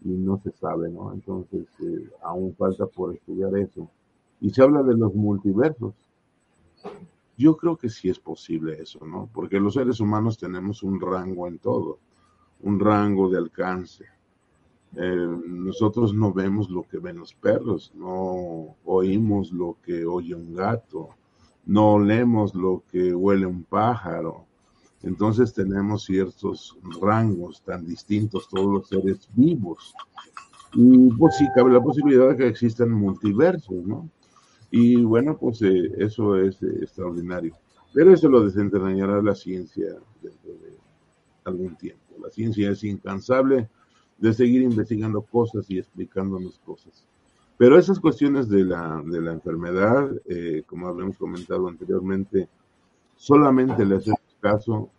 y 0.03 0.09
no 0.09 0.39
se 0.43 0.51
sabe, 0.51 0.89
¿no? 0.89 1.13
Entonces, 1.13 1.65
eh, 1.81 2.09
aún 2.21 2.53
falta 2.55 2.85
por 2.85 3.13
estudiar 3.13 3.55
eso. 3.57 3.89
Y 4.41 4.49
se 4.49 4.61
habla 4.61 4.83
de 4.83 4.95
los 4.95 5.15
multiversos. 5.15 5.93
Yo 7.37 7.55
creo 7.55 7.77
que 7.77 7.89
sí 7.89 8.09
es 8.09 8.19
posible 8.19 8.81
eso, 8.81 9.05
¿no? 9.05 9.29
Porque 9.31 9.59
los 9.59 9.75
seres 9.75 9.99
humanos 9.99 10.39
tenemos 10.39 10.81
un 10.81 10.99
rango 10.99 11.47
en 11.47 11.59
todo, 11.59 11.99
un 12.61 12.79
rango 12.79 13.29
de 13.29 13.37
alcance. 13.37 14.05
Eh, 14.95 15.27
nosotros 15.47 16.15
no 16.15 16.33
vemos 16.33 16.69
lo 16.69 16.83
que 16.83 16.97
ven 16.97 17.19
los 17.19 17.35
perros, 17.35 17.91
no 17.95 18.75
oímos 18.85 19.51
lo 19.51 19.77
que 19.83 20.05
oye 20.05 20.33
un 20.33 20.55
gato, 20.55 21.09
no 21.67 21.93
olemos 21.93 22.55
lo 22.55 22.83
que 22.89 23.13
huele 23.13 23.45
un 23.45 23.63
pájaro. 23.63 24.45
Entonces 25.03 25.53
tenemos 25.53 26.05
ciertos 26.05 26.75
rangos 26.99 27.61
tan 27.61 27.85
distintos 27.85 28.49
todos 28.49 28.65
los 28.65 28.87
seres 28.87 29.29
vivos. 29.35 29.93
Y 30.73 31.09
pues 31.11 31.35
sí 31.37 31.45
cabe 31.53 31.71
la 31.71 31.81
posibilidad 31.81 32.29
de 32.29 32.37
que 32.37 32.47
existan 32.47 32.91
multiversos, 32.91 33.85
¿no? 33.85 34.09
Y 34.71 35.01
bueno, 35.01 35.37
pues 35.37 35.61
eh, 35.61 35.91
eso 35.97 36.35
es 36.37 36.61
eh, 36.61 36.79
extraordinario. 36.81 37.55
Pero 37.93 38.13
eso 38.13 38.29
lo 38.29 38.43
desentrañará 38.43 39.21
la 39.21 39.33
ciencia 39.33 39.95
dentro 40.21 40.51
de 40.51 40.77
algún 41.45 41.75
tiempo. 41.77 42.03
La 42.21 42.29
ciencia 42.29 42.71
es 42.71 42.83
incansable 42.83 43.69
de 44.17 44.33
seguir 44.33 44.61
investigando 44.61 45.21
cosas 45.21 45.69
y 45.69 45.77
explicándonos 45.77 46.59
cosas. 46.59 47.05
Pero 47.57 47.77
esas 47.77 47.99
cuestiones 47.99 48.49
de 48.49 48.63
la, 48.65 49.01
de 49.03 49.21
la 49.21 49.33
enfermedad, 49.33 50.11
eh, 50.25 50.63
como 50.67 50.87
habíamos 50.87 51.17
comentado 51.17 51.67
anteriormente, 51.67 52.47
solamente 53.15 53.83
le 53.83 53.95
hacemos 53.95 54.19
caso 54.39 54.89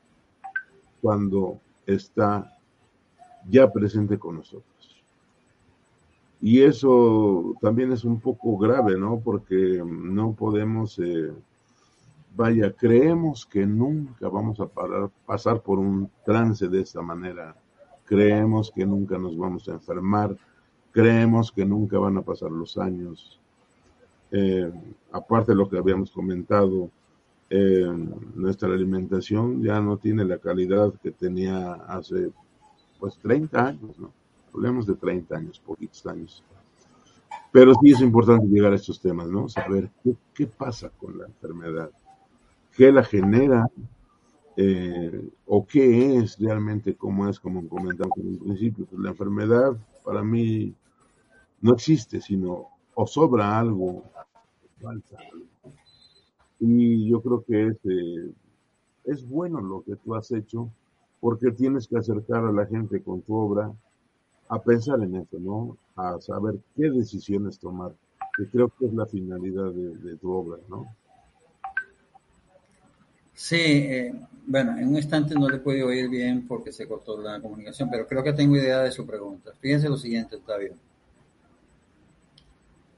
cuando 1.00 1.60
está 1.86 2.58
ya 3.48 3.70
presente 3.70 4.18
con 4.18 4.36
nosotros. 4.36 4.77
Y 6.40 6.62
eso 6.62 7.54
también 7.60 7.92
es 7.92 8.04
un 8.04 8.20
poco 8.20 8.56
grave, 8.56 8.96
¿no? 8.96 9.20
Porque 9.20 9.82
no 9.84 10.32
podemos, 10.34 10.98
eh, 11.00 11.32
vaya, 12.36 12.72
creemos 12.72 13.44
que 13.44 13.66
nunca 13.66 14.28
vamos 14.28 14.60
a 14.60 14.66
parar, 14.66 15.10
pasar 15.26 15.60
por 15.62 15.78
un 15.78 16.08
trance 16.24 16.68
de 16.68 16.80
esta 16.80 17.02
manera. 17.02 17.56
Creemos 18.04 18.70
que 18.70 18.86
nunca 18.86 19.18
nos 19.18 19.36
vamos 19.36 19.68
a 19.68 19.72
enfermar. 19.72 20.36
Creemos 20.92 21.50
que 21.50 21.64
nunca 21.64 21.98
van 21.98 22.16
a 22.18 22.22
pasar 22.22 22.52
los 22.52 22.78
años. 22.78 23.40
Eh, 24.30 24.70
aparte 25.10 25.52
de 25.52 25.56
lo 25.56 25.68
que 25.68 25.78
habíamos 25.78 26.10
comentado, 26.12 26.90
eh, 27.50 27.86
nuestra 28.34 28.68
alimentación 28.68 29.62
ya 29.62 29.80
no 29.80 29.96
tiene 29.96 30.24
la 30.24 30.38
calidad 30.38 30.92
que 31.02 31.10
tenía 31.10 31.72
hace 31.72 32.30
pues 33.00 33.18
30 33.18 33.66
años, 33.66 33.98
¿no? 33.98 34.12
Hablemos 34.54 34.86
de 34.86 34.94
30 34.94 35.36
años, 35.36 35.60
poquitos 35.60 36.06
años. 36.06 36.44
Pero 37.50 37.72
sí 37.74 37.92
es 37.92 38.00
importante 38.00 38.46
llegar 38.46 38.72
a 38.72 38.76
estos 38.76 39.00
temas, 39.00 39.28
¿no? 39.28 39.48
Saber 39.48 39.90
qué, 40.34 40.46
pasa 40.46 40.90
con 40.90 41.18
la 41.18 41.26
enfermedad, 41.26 41.90
qué 42.76 42.92
la 42.92 43.02
genera 43.02 43.70
eh, 44.56 45.30
o 45.46 45.66
qué 45.66 46.18
es 46.18 46.38
realmente, 46.38 46.94
cómo 46.94 47.28
es, 47.28 47.40
como 47.40 47.66
comentamos 47.68 48.16
en 48.18 48.28
un 48.28 48.38
principio. 48.38 48.86
Pues 48.86 49.00
la 49.00 49.10
enfermedad 49.10 49.76
para 50.04 50.22
mí 50.22 50.74
no 51.60 51.74
existe, 51.74 52.20
sino 52.20 52.68
o 52.94 53.06
sobra 53.06 53.58
algo, 53.58 54.04
falta 54.80 55.16
algo. 55.32 55.46
Y 56.60 57.08
yo 57.08 57.22
creo 57.22 57.44
que 57.44 57.68
es, 57.68 57.76
eh, 57.84 58.32
es 59.04 59.26
bueno 59.26 59.60
lo 59.60 59.82
que 59.82 59.96
tú 59.96 60.14
has 60.14 60.30
hecho 60.32 60.70
porque 61.20 61.50
tienes 61.50 61.88
que 61.88 61.96
acercar 61.96 62.44
a 62.44 62.52
la 62.52 62.66
gente 62.66 63.02
con 63.02 63.22
tu 63.22 63.34
obra 63.34 63.72
a 64.48 64.62
pensar 64.62 65.00
en 65.02 65.16
eso, 65.16 65.38
¿no? 65.38 65.76
A 65.96 66.20
saber 66.20 66.54
qué 66.76 66.90
decisiones 66.90 67.58
tomar, 67.58 67.92
que 68.36 68.46
creo 68.48 68.68
que 68.68 68.86
es 68.86 68.94
la 68.94 69.06
finalidad 69.06 69.72
de, 69.72 70.16
tu 70.16 70.32
obra, 70.32 70.58
¿no? 70.68 70.86
Sí, 73.34 73.56
eh, 73.56 74.14
bueno, 74.46 74.76
en 74.76 74.88
un 74.88 74.96
instante 74.96 75.34
no 75.34 75.48
le 75.48 75.58
puedo 75.58 75.86
oír 75.86 76.08
bien 76.08 76.46
porque 76.46 76.72
se 76.72 76.88
cortó 76.88 77.20
la 77.20 77.40
comunicación, 77.40 77.88
pero 77.90 78.06
creo 78.06 78.22
que 78.22 78.32
tengo 78.32 78.56
idea 78.56 78.80
de 78.80 78.90
su 78.90 79.06
pregunta. 79.06 79.52
Fíjense 79.60 79.88
lo 79.88 79.96
siguiente, 79.96 80.36
Octavio. 80.36 80.74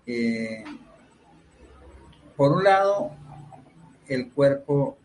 Eh, 0.06 0.64
por 2.36 2.52
un 2.52 2.64
lado, 2.64 3.10
el 4.08 4.30
cuerpo 4.30 4.96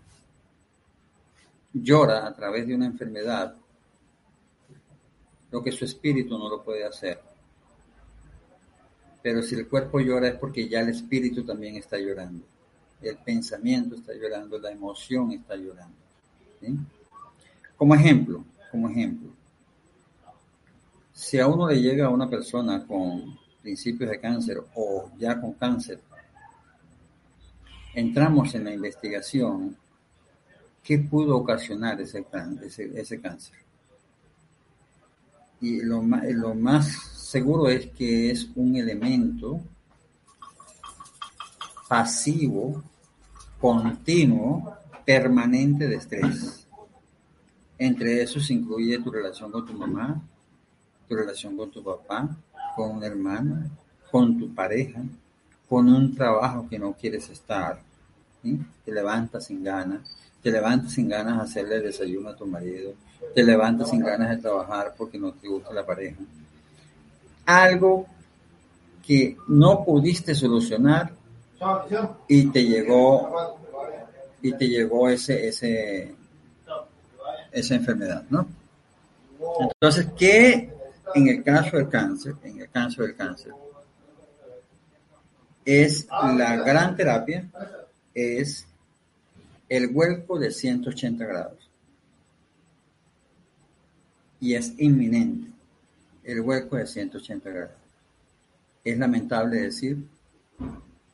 llora 1.74 2.28
a 2.28 2.34
través 2.34 2.66
de 2.68 2.76
una 2.76 2.86
enfermedad, 2.86 3.56
lo 5.56 5.64
que 5.64 5.72
su 5.72 5.86
espíritu 5.86 6.38
no 6.38 6.50
lo 6.50 6.64
puede 6.64 6.86
hacer. 6.86 7.20
Pero 9.22 9.42
si 9.42 9.56
el 9.56 9.68
cuerpo 9.68 10.00
llora 10.00 10.28
es 10.28 10.36
porque 10.36 10.68
ya 10.68 10.82
el 10.82 10.90
espíritu 10.90 11.44
también 11.44 11.76
está 11.78 11.98
llorando 11.98 12.46
el 13.02 13.18
pensamiento 13.18 13.96
está 13.96 14.14
llorando, 14.14 14.58
la 14.60 14.72
emoción 14.72 15.32
está 15.32 15.56
llorando. 15.56 15.96
Como 17.78 17.96
ejemplo, 17.96 18.44
como 18.72 18.90
ejemplo, 18.90 19.30
si 21.14 21.40
a 21.40 21.48
uno 21.48 21.68
le 21.70 21.82
llega 21.82 22.08
a 22.08 22.10
una 22.10 22.30
persona 22.30 22.86
con 22.86 23.38
principios 23.62 24.10
de 24.10 24.20
cáncer 24.20 24.62
o 24.76 25.10
ya 25.18 25.40
con 25.40 25.54
cáncer, 25.54 26.00
entramos 27.94 28.54
en 28.56 28.66
la 28.66 28.74
investigación, 28.74 29.78
¿qué 30.84 31.00
pudo 31.00 31.38
ocasionar 31.38 32.02
ese, 32.02 32.26
ese, 32.96 33.22
cáncer? 33.22 33.56
Y 35.62 35.82
lo 35.82 36.02
lo 36.02 36.56
más 36.56 36.88
seguro 37.16 37.70
es 37.70 37.88
que 37.88 38.32
es 38.32 38.50
un 38.56 38.76
elemento 38.76 39.62
pasivo, 41.88 42.84
continuo, 43.60 44.74
permanente 45.06 45.88
de 45.88 45.96
estrés. 45.96 46.68
Entre 47.78 48.22
esos 48.22 48.50
incluye 48.52 49.00
tu 49.00 49.12
relación 49.12 49.52
con 49.52 49.66
tu 49.66 49.74
mamá, 49.74 50.22
tu 51.08 51.16
relación 51.16 51.56
con 51.58 51.70
tu 51.72 51.84
papá, 51.84 52.30
con 52.76 52.98
un 52.98 53.04
hermano, 53.04 53.70
con 54.12 54.38
tu 54.38 54.54
pareja, 54.54 55.02
con 55.68 55.90
un 55.90 56.16
trabajo 56.16 56.68
que 56.70 56.80
no 56.80 56.94
quieres 56.94 57.30
estar. 57.30 57.82
Te 58.42 58.92
levantas 58.92 59.48
sin 59.48 59.64
ganas, 59.64 60.16
te 60.46 60.52
levantas 60.52 60.92
sin 60.94 61.10
ganas 61.10 61.38
de 61.38 61.44
hacerle 61.44 61.82
desayuno 61.82 62.30
a 62.30 62.36
tu 62.36 62.46
marido, 62.46 62.94
te 63.34 63.44
levantas 63.44 63.90
sin 63.90 64.02
ganas 64.02 64.30
de 64.30 64.38
trabajar 64.38 64.94
porque 64.96 65.18
no 65.18 65.34
te 65.34 65.48
gusta 65.48 65.74
la 65.74 65.84
pareja. 65.84 66.20
Algo 67.48 68.06
que 69.04 69.36
no 69.48 69.84
pudiste 69.84 70.36
solucionar 70.36 71.12
y 72.28 72.46
te 72.52 72.64
llegó 72.64 73.58
y 74.40 74.54
te 74.54 74.68
llegó 74.68 75.10
ese 75.10 75.48
ese 75.48 76.14
esa 77.52 77.74
enfermedad, 77.74 78.24
¿no? 78.30 78.48
Entonces, 79.62 80.10
¿qué 80.16 80.72
en 81.16 81.28
el 81.28 81.44
caso 81.44 81.78
del 81.78 81.90
cáncer, 81.90 82.36
en 82.44 82.62
el 82.62 82.70
caso 82.70 83.02
del 83.02 83.16
cáncer, 83.16 83.52
es 85.66 86.08
la 86.08 86.56
gran 86.58 86.96
terapia, 86.96 87.50
es 88.14 88.68
el 89.70 89.88
vuelco 89.90 90.40
de 90.40 90.52
180 90.52 91.26
grados. 91.26 91.70
Y 94.40 94.54
es 94.54 94.74
inminente 94.78 95.50
el 96.24 96.42
vuelco 96.42 96.76
de 96.76 96.88
180 96.88 97.50
grados. 97.50 97.76
Es 98.84 98.98
lamentable 98.98 99.62
decir, 99.62 99.98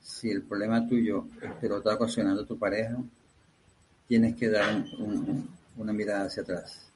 si 0.01 0.29
el 0.29 0.41
problema 0.41 0.87
tuyo 0.87 1.25
te 1.59 1.69
lo 1.69 1.77
está 1.77 1.95
ocasionando 1.95 2.45
tu 2.45 2.57
pareja, 2.57 2.97
tienes 4.07 4.35
que 4.35 4.49
dar 4.49 4.83
una 5.77 5.93
mirada 5.93 6.25
hacia 6.25 6.43
atrás. 6.43 6.87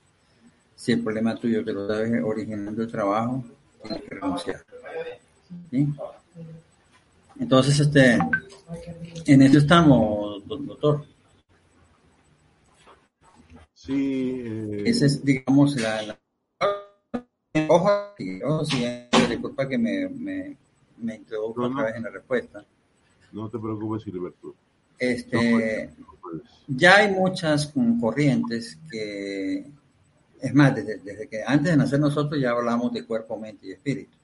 Si 0.75 0.91
el 0.91 1.01
problema 1.01 1.35
tuyo 1.35 1.63
te 1.63 1.71
lo 1.71 1.89
está 1.89 2.25
originando 2.25 2.81
el 2.81 2.91
trabajo, 2.91 3.43
tienes 3.81 4.01
que 4.03 4.15
renunciar. 4.15 4.65
Entonces, 7.39 7.79
este, 7.79 8.17
en 9.25 9.41
eso 9.41 9.57
estamos, 9.59 10.45
doctor. 10.47 11.05
Sí. 13.85 14.43
Eh... 14.45 14.83
Esa 14.85 15.05
es, 15.05 15.23
digamos, 15.23 15.75
la, 15.75 16.01
la... 16.01 16.19
Ojo, 17.67 17.89
disculpa 19.29 19.67
que 19.67 19.77
me, 19.77 20.09
me, 20.09 20.57
me 20.97 21.15
introduzco 21.15 21.63
otra 21.63 21.83
vez 21.85 21.95
en 21.95 22.03
la 22.03 22.09
respuesta. 22.09 22.65
No 23.31 23.49
te 23.49 23.59
preocupes, 23.59 24.03
Gilberto. 24.03 24.55
Este, 24.97 25.89
ya 26.67 26.97
hay 26.97 27.11
muchas 27.11 27.73
corrientes 27.99 28.79
que, 28.89 29.65
es 30.41 30.53
más, 30.53 30.75
desde, 30.75 30.99
desde, 30.99 31.27
que 31.27 31.43
antes 31.45 31.71
de 31.71 31.77
nacer 31.77 31.99
nosotros 31.99 32.39
ya 32.39 32.51
hablamos 32.51 32.93
de 32.93 33.05
cuerpo, 33.05 33.37
mente 33.37 33.67
y 33.67 33.71
espíritu. 33.71 34.17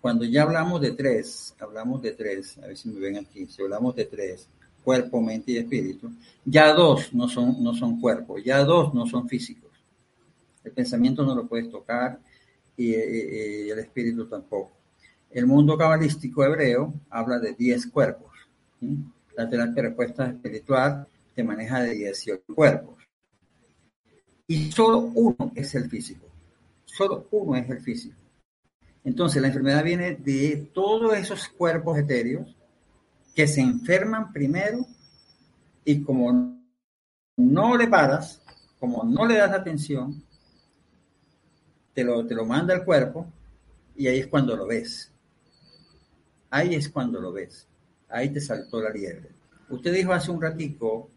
Cuando 0.00 0.24
ya 0.24 0.42
hablamos 0.42 0.80
de 0.80 0.92
tres, 0.92 1.54
hablamos 1.58 2.02
de 2.02 2.12
tres, 2.12 2.58
a 2.58 2.66
ver 2.66 2.76
si 2.76 2.88
me 2.88 3.00
ven 3.00 3.18
aquí, 3.18 3.46
si 3.46 3.62
hablamos 3.62 3.94
de 3.96 4.04
tres, 4.06 4.48
cuerpo, 4.84 5.20
mente 5.20 5.52
y 5.52 5.56
espíritu, 5.58 6.10
ya 6.44 6.72
dos 6.72 7.12
no 7.12 7.28
son, 7.28 7.62
no 7.62 7.74
son 7.74 8.00
cuerpos, 8.00 8.42
ya 8.44 8.64
dos 8.64 8.94
no 8.94 9.06
son 9.06 9.28
físicos. 9.28 9.70
El 10.64 10.72
pensamiento 10.72 11.24
no 11.24 11.34
lo 11.34 11.46
puedes 11.46 11.70
tocar 11.70 12.18
y, 12.76 12.94
y, 12.94 13.66
y 13.66 13.70
el 13.70 13.78
espíritu 13.78 14.26
tampoco. 14.26 14.72
El 15.30 15.46
mundo 15.46 15.78
cabalístico 15.78 16.44
hebreo 16.44 16.92
habla 17.08 17.38
de 17.38 17.52
10 17.54 17.86
cuerpos. 17.86 18.32
¿sí? 18.80 18.98
La 19.36 19.48
terapia 19.48 19.84
respuesta 19.84 20.26
espiritual 20.28 21.06
te 21.34 21.44
maneja 21.44 21.82
de 21.82 21.94
18 21.94 22.42
cuerpos. 22.54 22.96
Y 24.48 24.72
solo 24.72 24.98
uno 25.14 25.52
es 25.54 25.74
el 25.76 25.88
físico. 25.88 26.26
Solo 26.84 27.28
uno 27.30 27.56
es 27.56 27.70
el 27.70 27.80
físico. 27.80 28.16
Entonces 29.04 29.40
la 29.40 29.48
enfermedad 29.48 29.84
viene 29.84 30.16
de 30.16 30.68
todos 30.74 31.16
esos 31.16 31.48
cuerpos 31.48 31.96
etéreos 31.98 32.56
que 33.34 33.46
se 33.46 33.60
enferman 33.60 34.32
primero 34.32 34.86
y 35.84 36.02
como 36.02 36.60
no 37.36 37.76
le 37.76 37.86
paras, 37.88 38.42
como 38.78 39.04
no 39.04 39.26
le 39.26 39.36
das 39.36 39.52
atención, 39.52 40.22
te 41.94 42.04
lo, 42.04 42.26
te 42.26 42.34
lo 42.34 42.44
manda 42.44 42.74
el 42.74 42.84
cuerpo 42.84 43.26
y 43.96 44.06
ahí 44.06 44.20
es 44.20 44.26
cuando 44.26 44.56
lo 44.56 44.66
ves. 44.66 45.12
Ahí 46.50 46.74
es 46.74 46.88
cuando 46.88 47.20
lo 47.20 47.32
ves. 47.32 47.66
Ahí 48.08 48.30
te 48.30 48.40
saltó 48.40 48.80
la 48.80 48.90
liebre. 48.90 49.30
Usted 49.68 49.92
dijo 49.92 50.12
hace 50.12 50.30
un 50.30 50.42
ratico 50.42 51.08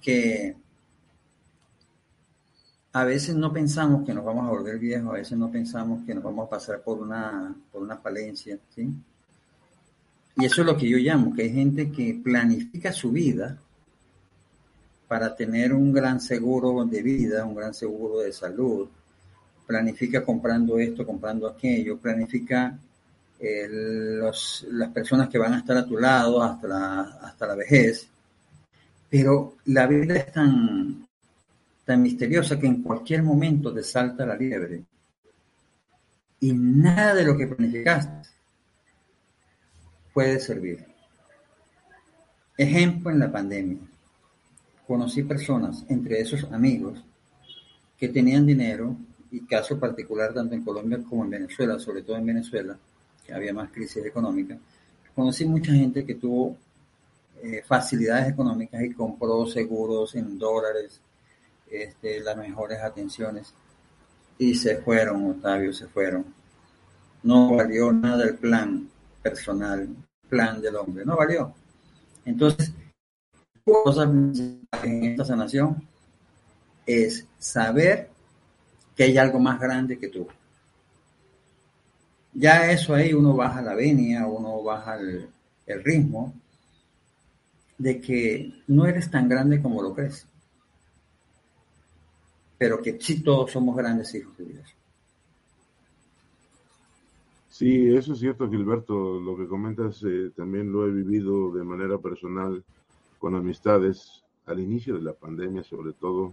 que 0.00 0.56
a 2.92 3.04
veces 3.04 3.34
no 3.36 3.52
pensamos 3.52 4.04
que 4.04 4.14
nos 4.14 4.24
vamos 4.24 4.46
a 4.46 4.50
volver 4.50 4.78
viejos, 4.78 5.10
a 5.10 5.18
veces 5.18 5.38
no 5.38 5.50
pensamos 5.50 6.04
que 6.04 6.14
nos 6.14 6.24
vamos 6.24 6.46
a 6.46 6.50
pasar 6.50 6.82
por 6.82 6.98
una, 6.98 7.54
por 7.70 7.82
una 7.82 7.96
falencia, 7.98 8.58
¿sí? 8.74 8.92
Y 10.36 10.44
eso 10.44 10.62
es 10.62 10.66
lo 10.66 10.76
que 10.76 10.88
yo 10.88 10.96
llamo, 10.98 11.34
que 11.34 11.42
hay 11.42 11.52
gente 11.52 11.90
que 11.90 12.20
planifica 12.22 12.92
su 12.92 13.10
vida 13.10 13.58
para 15.08 15.34
tener 15.34 15.72
un 15.72 15.92
gran 15.92 16.20
seguro 16.20 16.84
de 16.84 17.02
vida, 17.02 17.44
un 17.44 17.54
gran 17.54 17.74
seguro 17.74 18.20
de 18.20 18.32
salud, 18.32 18.88
planifica 19.66 20.24
comprando 20.24 20.78
esto, 20.78 21.04
comprando 21.04 21.48
aquello, 21.48 21.98
planifica 21.98 22.78
eh, 23.40 23.66
los, 23.68 24.66
las 24.70 24.90
personas 24.90 25.28
que 25.28 25.38
van 25.38 25.54
a 25.54 25.58
estar 25.58 25.76
a 25.76 25.86
tu 25.86 25.96
lado 25.96 26.42
hasta 26.42 26.68
la, 26.68 27.00
hasta 27.22 27.46
la 27.46 27.54
vejez. 27.56 28.08
Pero 29.08 29.56
la 29.66 29.86
vida 29.88 30.14
es 30.14 30.32
tan, 30.32 31.06
tan 31.84 32.02
misteriosa 32.02 32.58
que 32.58 32.68
en 32.68 32.82
cualquier 32.82 33.24
momento 33.24 33.74
te 33.74 33.82
salta 33.82 34.24
la 34.24 34.36
liebre. 34.36 34.84
Y 36.40 36.52
nada 36.52 37.14
de 37.14 37.24
lo 37.24 37.36
que 37.36 37.48
planificaste 37.48 38.29
puede 40.12 40.40
servir. 40.40 40.84
Ejemplo 42.56 43.10
en 43.10 43.18
la 43.18 43.30
pandemia. 43.30 43.78
Conocí 44.86 45.22
personas, 45.22 45.84
entre 45.88 46.20
esos 46.20 46.44
amigos, 46.52 47.02
que 47.96 48.08
tenían 48.08 48.44
dinero, 48.44 48.96
y 49.30 49.46
caso 49.46 49.78
particular 49.78 50.34
tanto 50.34 50.54
en 50.54 50.64
Colombia 50.64 50.98
como 51.08 51.24
en 51.24 51.30
Venezuela, 51.30 51.78
sobre 51.78 52.02
todo 52.02 52.16
en 52.16 52.26
Venezuela, 52.26 52.76
había 53.32 53.54
más 53.54 53.70
crisis 53.70 54.04
económica, 54.04 54.58
conocí 55.14 55.44
mucha 55.44 55.72
gente 55.72 56.04
que 56.04 56.16
tuvo 56.16 56.56
eh, 57.42 57.62
facilidades 57.66 58.32
económicas 58.32 58.82
y 58.82 58.92
compró 58.92 59.46
seguros 59.46 60.14
en 60.14 60.38
dólares, 60.38 61.00
este, 61.70 62.20
las 62.20 62.36
mejores 62.36 62.80
atenciones, 62.80 63.54
y 64.38 64.54
se 64.54 64.78
fueron, 64.78 65.30
Octavio, 65.30 65.72
se 65.72 65.86
fueron. 65.86 66.24
No 67.22 67.54
valió 67.54 67.92
nada 67.92 68.24
el 68.24 68.36
plan 68.36 68.88
personal, 69.22 69.88
plan 70.28 70.60
del 70.60 70.76
hombre, 70.76 71.04
no 71.04 71.16
valió. 71.16 71.54
Entonces, 72.24 72.72
cosas 73.64 74.08
en 74.08 75.04
esta 75.04 75.24
sanación 75.24 75.86
es 76.86 77.26
saber 77.38 78.10
que 78.96 79.04
hay 79.04 79.18
algo 79.18 79.38
más 79.38 79.60
grande 79.60 79.98
que 79.98 80.08
tú. 80.08 80.26
Ya 82.32 82.70
eso 82.70 82.94
ahí 82.94 83.12
uno 83.12 83.34
baja 83.34 83.60
la 83.60 83.74
venia, 83.74 84.26
uno 84.26 84.62
baja 84.62 84.96
el, 84.96 85.28
el 85.66 85.84
ritmo, 85.84 86.32
de 87.78 88.00
que 88.00 88.62
no 88.68 88.86
eres 88.86 89.10
tan 89.10 89.28
grande 89.28 89.60
como 89.60 89.82
lo 89.82 89.94
crees, 89.94 90.26
pero 92.58 92.82
que 92.82 92.98
sí 93.00 93.22
todos 93.22 93.50
somos 93.50 93.74
grandes 93.74 94.14
hijos 94.14 94.36
de 94.36 94.44
Dios. 94.44 94.74
Sí, 97.60 97.94
eso 97.94 98.14
es 98.14 98.20
cierto, 98.20 98.48
Gilberto. 98.48 99.20
Lo 99.20 99.36
que 99.36 99.46
comentas 99.46 100.02
eh, 100.02 100.30
también 100.34 100.72
lo 100.72 100.86
he 100.86 100.90
vivido 100.90 101.52
de 101.52 101.62
manera 101.62 101.98
personal 101.98 102.64
con 103.18 103.34
amistades 103.34 104.24
al 104.46 104.60
inicio 104.60 104.94
de 104.94 105.02
la 105.02 105.12
pandemia, 105.12 105.62
sobre 105.62 105.92
todo. 105.92 106.32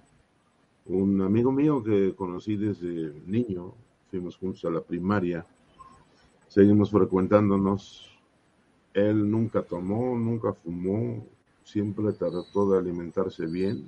Un 0.85 1.19
amigo 1.21 1.51
mío 1.51 1.83
que 1.83 2.15
conocí 2.15 2.55
desde 2.55 3.11
niño, 3.25 3.73
fuimos 4.09 4.37
juntos 4.37 4.63
a 4.63 4.69
la 4.69 4.79
primaria, 4.79 5.45
seguimos 6.47 6.91
frecuentándonos. 6.91 8.09
Él 8.93 9.29
nunca 9.29 9.63
tomó, 9.63 10.17
nunca 10.17 10.53
fumó, 10.53 11.25
siempre 11.65 12.13
trató 12.13 12.71
de 12.71 12.79
alimentarse 12.79 13.47
bien. 13.47 13.83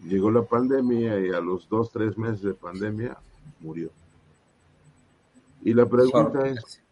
Llegó 0.00 0.32
la 0.32 0.42
pandemia 0.42 1.24
y 1.24 1.28
a 1.28 1.40
los 1.40 1.68
dos, 1.68 1.92
tres 1.92 2.18
meses 2.18 2.42
de 2.42 2.54
pandemia 2.54 3.16
murió. 3.60 3.92
Y 5.62 5.74
la 5.74 5.86
pregunta 5.86 6.46
es, 6.48 6.82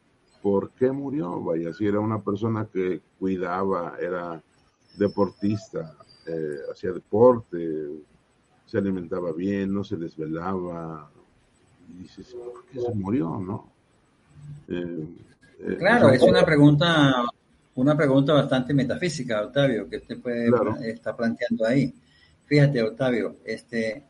¿por 0.42 0.70
qué 0.70 0.92
murió? 0.92 1.40
Vaya, 1.42 1.72
si 1.72 1.86
era 1.86 2.00
una 2.00 2.20
persona 2.20 2.68
que 2.72 3.00
cuidaba, 3.18 3.94
era 4.00 4.42
deportista, 4.96 5.96
eh, 6.26 6.58
hacía 6.70 6.92
deporte, 6.92 7.90
se 8.66 8.78
alimentaba 8.78 9.32
bien, 9.32 9.72
no 9.72 9.82
se 9.82 9.96
desvelaba. 9.96 11.10
Y 11.90 12.02
dices, 12.02 12.34
¿por 12.34 12.64
qué 12.66 12.80
se 12.80 12.94
murió, 12.94 13.38
no? 13.38 13.72
Eh, 14.68 15.08
eh, 15.60 15.76
claro, 15.78 16.10
es 16.10 16.22
una 16.22 16.44
pregunta, 16.44 17.24
una 17.76 17.96
pregunta 17.96 18.34
bastante 18.34 18.74
metafísica, 18.74 19.42
Octavio, 19.42 19.88
que 19.88 19.96
usted 19.96 20.20
puede 20.20 20.50
está 20.90 21.16
planteando 21.16 21.64
ahí. 21.64 21.94
Fíjate, 22.44 22.82
Octavio, 22.82 23.36
este, 23.44 24.04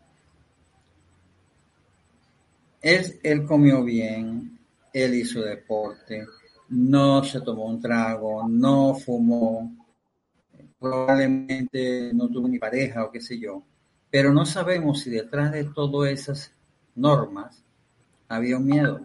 él, 2.88 3.20
él 3.22 3.44
comió 3.44 3.84
bien, 3.84 4.58
él 4.92 5.14
hizo 5.14 5.42
deporte, 5.42 6.26
no 6.70 7.22
se 7.22 7.40
tomó 7.42 7.66
un 7.66 7.80
trago, 7.80 8.48
no 8.48 8.94
fumó, 8.94 9.76
probablemente 10.78 12.12
no 12.14 12.28
tuvo 12.28 12.48
ni 12.48 12.58
pareja 12.58 13.04
o 13.04 13.10
qué 13.10 13.20
sé 13.20 13.38
yo, 13.38 13.62
pero 14.10 14.32
no 14.32 14.46
sabemos 14.46 15.00
si 15.00 15.10
detrás 15.10 15.52
de 15.52 15.64
todas 15.64 16.10
esas 16.10 16.52
normas 16.94 17.62
había 18.26 18.56
un 18.56 18.66
miedo, 18.66 19.00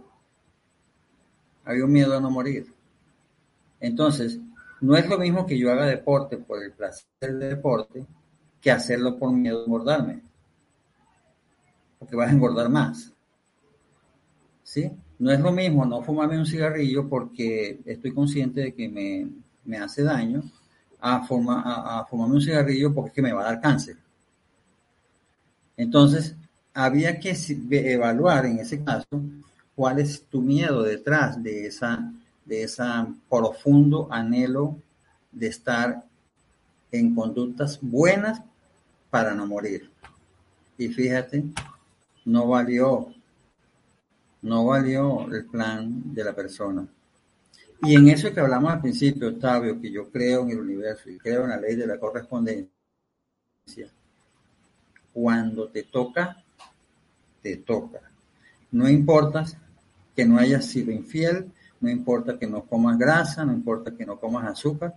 había 1.66 1.84
un 1.84 1.92
miedo 1.92 2.18
a 2.18 2.22
no 2.22 2.32
morir. 2.32 2.74
Entonces, 3.82 4.40
no 4.80 4.96
es 4.96 5.10
lo 5.10 5.18
mismo 5.18 5.46
que 5.46 5.58
yo 5.58 5.72
haga 5.72 5.86
deporte 5.86 6.38
por 6.38 6.64
el 6.64 6.72
placer 6.72 7.06
del 7.20 7.40
deporte 7.40 8.06
que 8.62 8.72
hacerlo 8.72 9.20
por 9.20 9.34
miedo 9.34 9.62
a 9.62 9.66
engordarme, 9.66 10.22
porque 12.00 12.16
vas 12.16 12.30
a 12.30 12.34
engordar 12.34 12.70
más. 12.70 13.14
No 15.20 15.32
es 15.32 15.40
lo 15.40 15.52
mismo 15.52 15.86
no 15.86 16.02
fumarme 16.02 16.38
un 16.38 16.46
cigarrillo 16.46 17.08
porque 17.08 17.80
estoy 17.86 18.14
consciente 18.14 18.62
de 18.62 18.74
que 18.74 18.90
me, 19.66 19.78
hace 19.78 20.04
daño 20.04 20.44
a, 21.00 21.18
a, 21.18 22.06
fumarme 22.06 22.36
un 22.36 22.42
cigarrillo 22.42 22.94
porque 22.94 23.22
me 23.22 23.34
va 23.34 23.42
a 23.42 23.46
dar 23.46 23.62
cáncer. 23.62 23.98
Entonces, 25.78 26.36
había 26.74 27.20
que 27.20 27.36
evaluar 27.70 28.46
en 28.46 28.60
ese 28.60 28.84
caso 28.84 29.22
cuál 29.76 30.00
es 30.00 30.24
tu 30.24 30.42
miedo 30.42 30.84
detrás 30.84 31.42
de 31.42 31.68
esa 31.68 32.12
de 32.46 32.64
ese 32.64 32.84
profundo 33.30 34.08
anhelo 34.12 34.78
de 35.32 35.48
estar 35.48 36.04
en 36.92 37.16
conductas 37.16 37.80
buenas 37.82 38.42
para 39.10 39.34
no 39.34 39.48
morir. 39.48 39.90
Y 40.78 40.90
fíjate, 40.90 41.46
no 42.26 42.48
valió 42.48 43.14
no 44.44 44.66
valió 44.66 45.28
el 45.34 45.46
plan 45.46 46.14
de 46.14 46.24
la 46.24 46.34
persona. 46.34 46.86
Y 47.82 47.96
en 47.96 48.10
eso 48.10 48.34
que 48.34 48.40
hablamos 48.40 48.72
al 48.72 48.82
principio, 48.82 49.30
Octavio, 49.30 49.80
que 49.82 49.92
yo 49.92 50.10
creo 50.10 50.44
en 50.44 50.52
el 50.52 50.60
universo 50.60 51.10
y 51.10 51.18
creo 51.18 51.44
en 51.44 51.50
la 51.50 51.58
ley 51.58 51.76
de 51.76 51.88
la 51.88 52.00
correspondencia, 52.00 52.70
cuando 55.12 55.68
te 55.70 55.84
toca, 55.84 56.44
te 57.42 57.58
toca. 57.58 58.00
No 58.72 58.90
importa 58.90 59.46
que 60.16 60.26
no 60.26 60.38
hayas 60.38 60.66
sido 60.66 60.92
infiel, 60.92 61.52
no 61.82 61.90
importa 61.90 62.38
que 62.38 62.48
no 62.48 62.64
comas 62.64 62.98
grasa, 62.98 63.46
no 63.46 63.54
importa 63.54 63.96
que 63.96 64.06
no 64.06 64.20
comas 64.20 64.46
azúcar, 64.46 64.94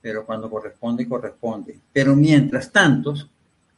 pero 0.00 0.24
cuando 0.24 0.50
corresponde, 0.50 1.08
corresponde. 1.08 1.78
Pero 1.92 2.14
mientras 2.16 2.70
tanto, 2.70 3.14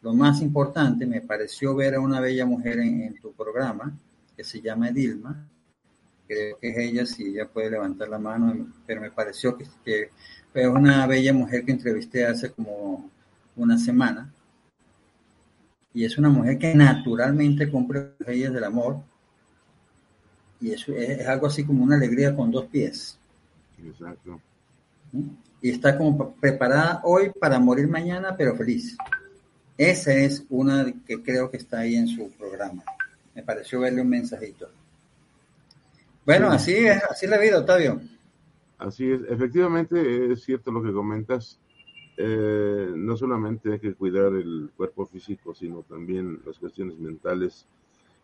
lo 0.01 0.15
más 0.15 0.41
importante, 0.43 1.07
me 1.07 1.21
pareció 1.21 1.75
ver 1.75 1.97
a 1.97 2.01
una 2.01 2.21
bella 2.21 2.45
mujer 2.45 2.81
en 2.81 3.21
tu 3.21 3.33
programa, 3.33 3.97
que 4.37 4.45
se 4.45 4.61
llama 4.61 4.91
Dilma. 4.91 5.49
Creo 6.27 6.59
que 6.59 6.71
es 6.71 6.79
ella, 6.79 7.07
si 7.07 7.25
ella 7.27 7.49
puede 7.49 7.71
levantar 7.71 8.09
la 8.09 8.19
mano, 8.19 8.73
pero 8.87 9.01
me 9.01 9.11
pareció 9.11 9.57
que, 9.57 9.67
que 9.85 10.11
fue 10.53 10.69
una 10.69 11.07
bella 11.07 11.33
mujer 11.33 11.65
que 11.65 11.73
entrevisté 11.73 12.27
hace 12.27 12.51
como 12.51 13.11
una 13.57 13.79
semana. 13.79 14.33
Y 15.95 16.05
es 16.05 16.17
una 16.17 16.31
mujer 16.31 16.59
que 16.59 16.75
naturalmente 16.75 17.71
cumple 17.71 18.13
las 18.19 18.29
leyes 18.29 18.53
del 18.53 18.65
amor. 18.65 19.01
Y 20.61 20.73
eso 20.73 20.93
es, 20.93 21.27
algo 21.27 21.47
así 21.47 21.65
como 21.65 21.83
una 21.83 21.97
alegría 21.97 22.35
con 22.35 22.51
dos 22.51 22.67
pies. 22.67 23.19
Exacto. 23.85 24.41
¿Mm? 25.13 25.29
Y 25.61 25.71
está 25.71 25.97
como 25.97 26.35
preparada 26.35 27.01
hoy 27.05 27.31
para 27.39 27.59
morir 27.59 27.89
mañana, 27.89 28.35
pero 28.37 28.57
feliz. 28.57 28.97
Esa 29.77 30.13
es 30.13 30.45
una 30.51 30.93
que 31.07 31.23
creo 31.23 31.51
que 31.51 31.57
está 31.57 31.81
ahí 31.81 31.97
en 31.97 32.09
su 32.09 32.31
programa. 32.33 32.83
Me 33.35 33.43
pareció 33.43 33.81
verle 33.81 34.03
un 34.03 34.09
mensajito. 34.09 34.69
Bueno, 36.25 36.49
así 36.49 36.73
es, 36.73 37.03
así 37.11 37.27
es 37.27 37.31
la 37.31 37.39
vida, 37.39 37.59
Octavio. 37.59 38.01
Así 38.79 39.11
es, 39.11 39.21
efectivamente 39.29 40.33
es 40.33 40.43
cierto 40.43 40.71
lo 40.71 40.83
que 40.83 40.93
comentas. 40.93 41.59
Eh, 42.17 42.93
no 42.95 43.17
solamente 43.17 43.73
hay 43.73 43.81
que 43.81 43.95
cuidar 43.95 44.35
el 44.35 44.71
cuerpo 44.77 45.07
físico, 45.07 45.55
sino 45.55 45.83
también 45.83 46.41
las 46.45 46.59
cuestiones 46.59 46.99
mentales 46.99 47.67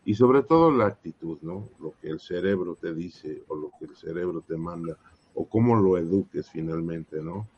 y 0.05 0.15
sobre 0.15 0.43
todo 0.43 0.71
la 0.71 0.87
actitud, 0.87 1.39
¿no? 1.43 1.69
Lo 1.81 1.95
que 2.01 2.09
el 2.09 2.21
cerebro 2.21 2.77
te 2.81 2.95
dice 2.95 3.43
o 3.49 3.57
lo 3.57 3.71
que 3.79 3.87
el 3.87 3.97
cerebro 3.97 4.43
te 4.47 4.57
manda 4.57 4.97
o 5.35 5.49
cómo 5.49 5.77
lo 5.77 5.97
eduques 5.97 6.51
finalmente, 6.51 7.23
¿no? 7.23 7.49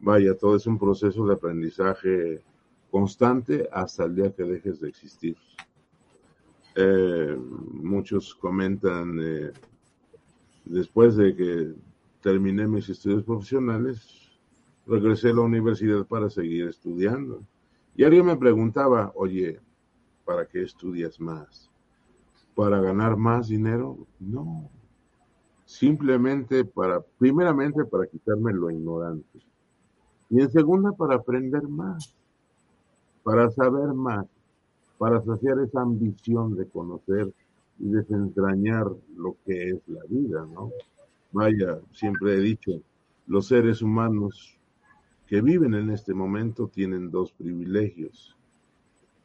Vaya, 0.00 0.36
todo 0.36 0.56
es 0.56 0.66
un 0.66 0.78
proceso 0.78 1.26
de 1.26 1.34
aprendizaje 1.34 2.42
constante 2.90 3.68
hasta 3.72 4.04
el 4.04 4.16
día 4.16 4.32
que 4.32 4.42
dejes 4.42 4.80
de 4.80 4.88
existir. 4.88 5.36
Eh, 6.74 7.36
muchos 7.72 8.34
comentan, 8.34 9.18
eh, 9.20 9.52
después 10.64 11.16
de 11.16 11.36
que 11.36 11.74
terminé 12.22 12.66
mis 12.66 12.88
estudios 12.88 13.24
profesionales, 13.24 14.38
regresé 14.86 15.30
a 15.30 15.34
la 15.34 15.42
universidad 15.42 16.06
para 16.06 16.30
seguir 16.30 16.68
estudiando. 16.68 17.42
Y 17.94 18.04
alguien 18.04 18.26
me 18.26 18.36
preguntaba, 18.36 19.12
oye, 19.14 19.60
¿para 20.24 20.46
qué 20.46 20.62
estudias 20.62 21.20
más? 21.20 21.70
¿Para 22.54 22.80
ganar 22.80 23.16
más 23.16 23.48
dinero? 23.48 23.98
No. 24.18 24.70
Simplemente 25.66 26.64
para, 26.64 27.00
primeramente 27.18 27.84
para 27.84 28.06
quitarme 28.06 28.52
lo 28.52 28.70
ignorante. 28.70 29.40
Y 30.30 30.40
en 30.40 30.50
segunda, 30.50 30.92
para 30.92 31.16
aprender 31.16 31.68
más, 31.68 32.14
para 33.22 33.50
saber 33.50 33.92
más 33.92 34.26
para 35.02 35.20
saciar 35.24 35.58
esa 35.58 35.80
ambición 35.80 36.54
de 36.54 36.68
conocer 36.68 37.34
y 37.80 37.88
desentrañar 37.88 38.86
lo 39.16 39.36
que 39.44 39.70
es 39.70 39.80
la 39.88 40.04
vida, 40.08 40.46
¿no? 40.46 40.70
Vaya, 41.32 41.80
siempre 41.90 42.36
he 42.36 42.38
dicho, 42.38 42.80
los 43.26 43.48
seres 43.48 43.82
humanos 43.82 44.56
que 45.26 45.40
viven 45.40 45.74
en 45.74 45.90
este 45.90 46.14
momento 46.14 46.68
tienen 46.68 47.10
dos 47.10 47.32
privilegios. 47.32 48.36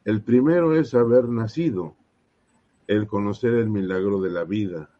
El 0.04 0.20
primero 0.20 0.74
es 0.74 0.94
haber 0.94 1.28
nacido, 1.28 1.94
el 2.88 3.06
conocer 3.06 3.54
el 3.54 3.70
milagro 3.70 4.20
de 4.20 4.30
la 4.30 4.42
vida. 4.42 4.90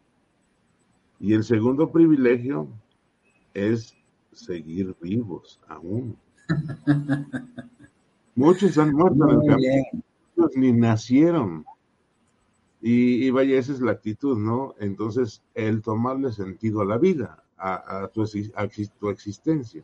Y 1.19 1.35
el 1.35 1.43
segundo 1.43 1.91
privilegio 1.91 2.69
es 3.53 3.97
seguir 4.31 4.95
vivos 5.03 5.59
aún. 5.67 6.17
Muchos 8.37 8.79
han 8.79 8.93
muerto 8.93 9.29
en 9.29 9.41
el 9.41 9.47
camino 9.49 10.05
ni 10.55 10.73
nacieron. 10.73 11.65
Y, 12.81 13.29
vaya, 13.31 13.59
esa 13.59 13.73
es 13.73 13.81
la 13.81 13.93
actitud, 13.93 14.39
¿no? 14.39 14.75
Entonces, 14.79 15.43
el 15.55 15.83
tomarle 15.83 16.33
sentido 16.33 16.81
a 16.81 16.85
la 16.85 16.97
vida, 16.97 17.43
a, 17.57 18.09
tu, 18.13 18.25
tu, 19.01 19.09
existencia. 19.09 19.83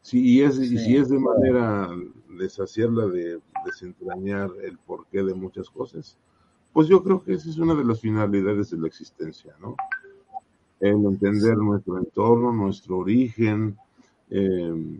Si, 0.00 0.18
y, 0.18 0.42
es, 0.42 0.56
si 0.56 0.96
es 0.96 1.10
de 1.10 1.18
manera 1.18 1.90
de 2.30 2.48
saciarla, 2.48 3.06
de 3.06 3.38
desentrañar 3.66 4.50
el 4.62 4.78
porqué 4.78 5.22
de 5.22 5.34
muchas 5.34 5.68
cosas, 5.68 6.16
pues 6.72 6.88
yo 6.88 7.02
creo 7.04 7.22
que 7.22 7.34
esa 7.34 7.50
es 7.50 7.58
una 7.58 7.74
de 7.74 7.84
las 7.84 8.00
finalidades 8.00 8.70
de 8.70 8.78
la 8.78 8.86
existencia, 8.86 9.54
¿no? 9.60 9.76
El 10.80 11.04
entender 11.04 11.56
nuestro 11.58 11.98
entorno, 11.98 12.50
nuestro 12.52 12.98
origen, 12.98 13.76
eh, 14.30 14.98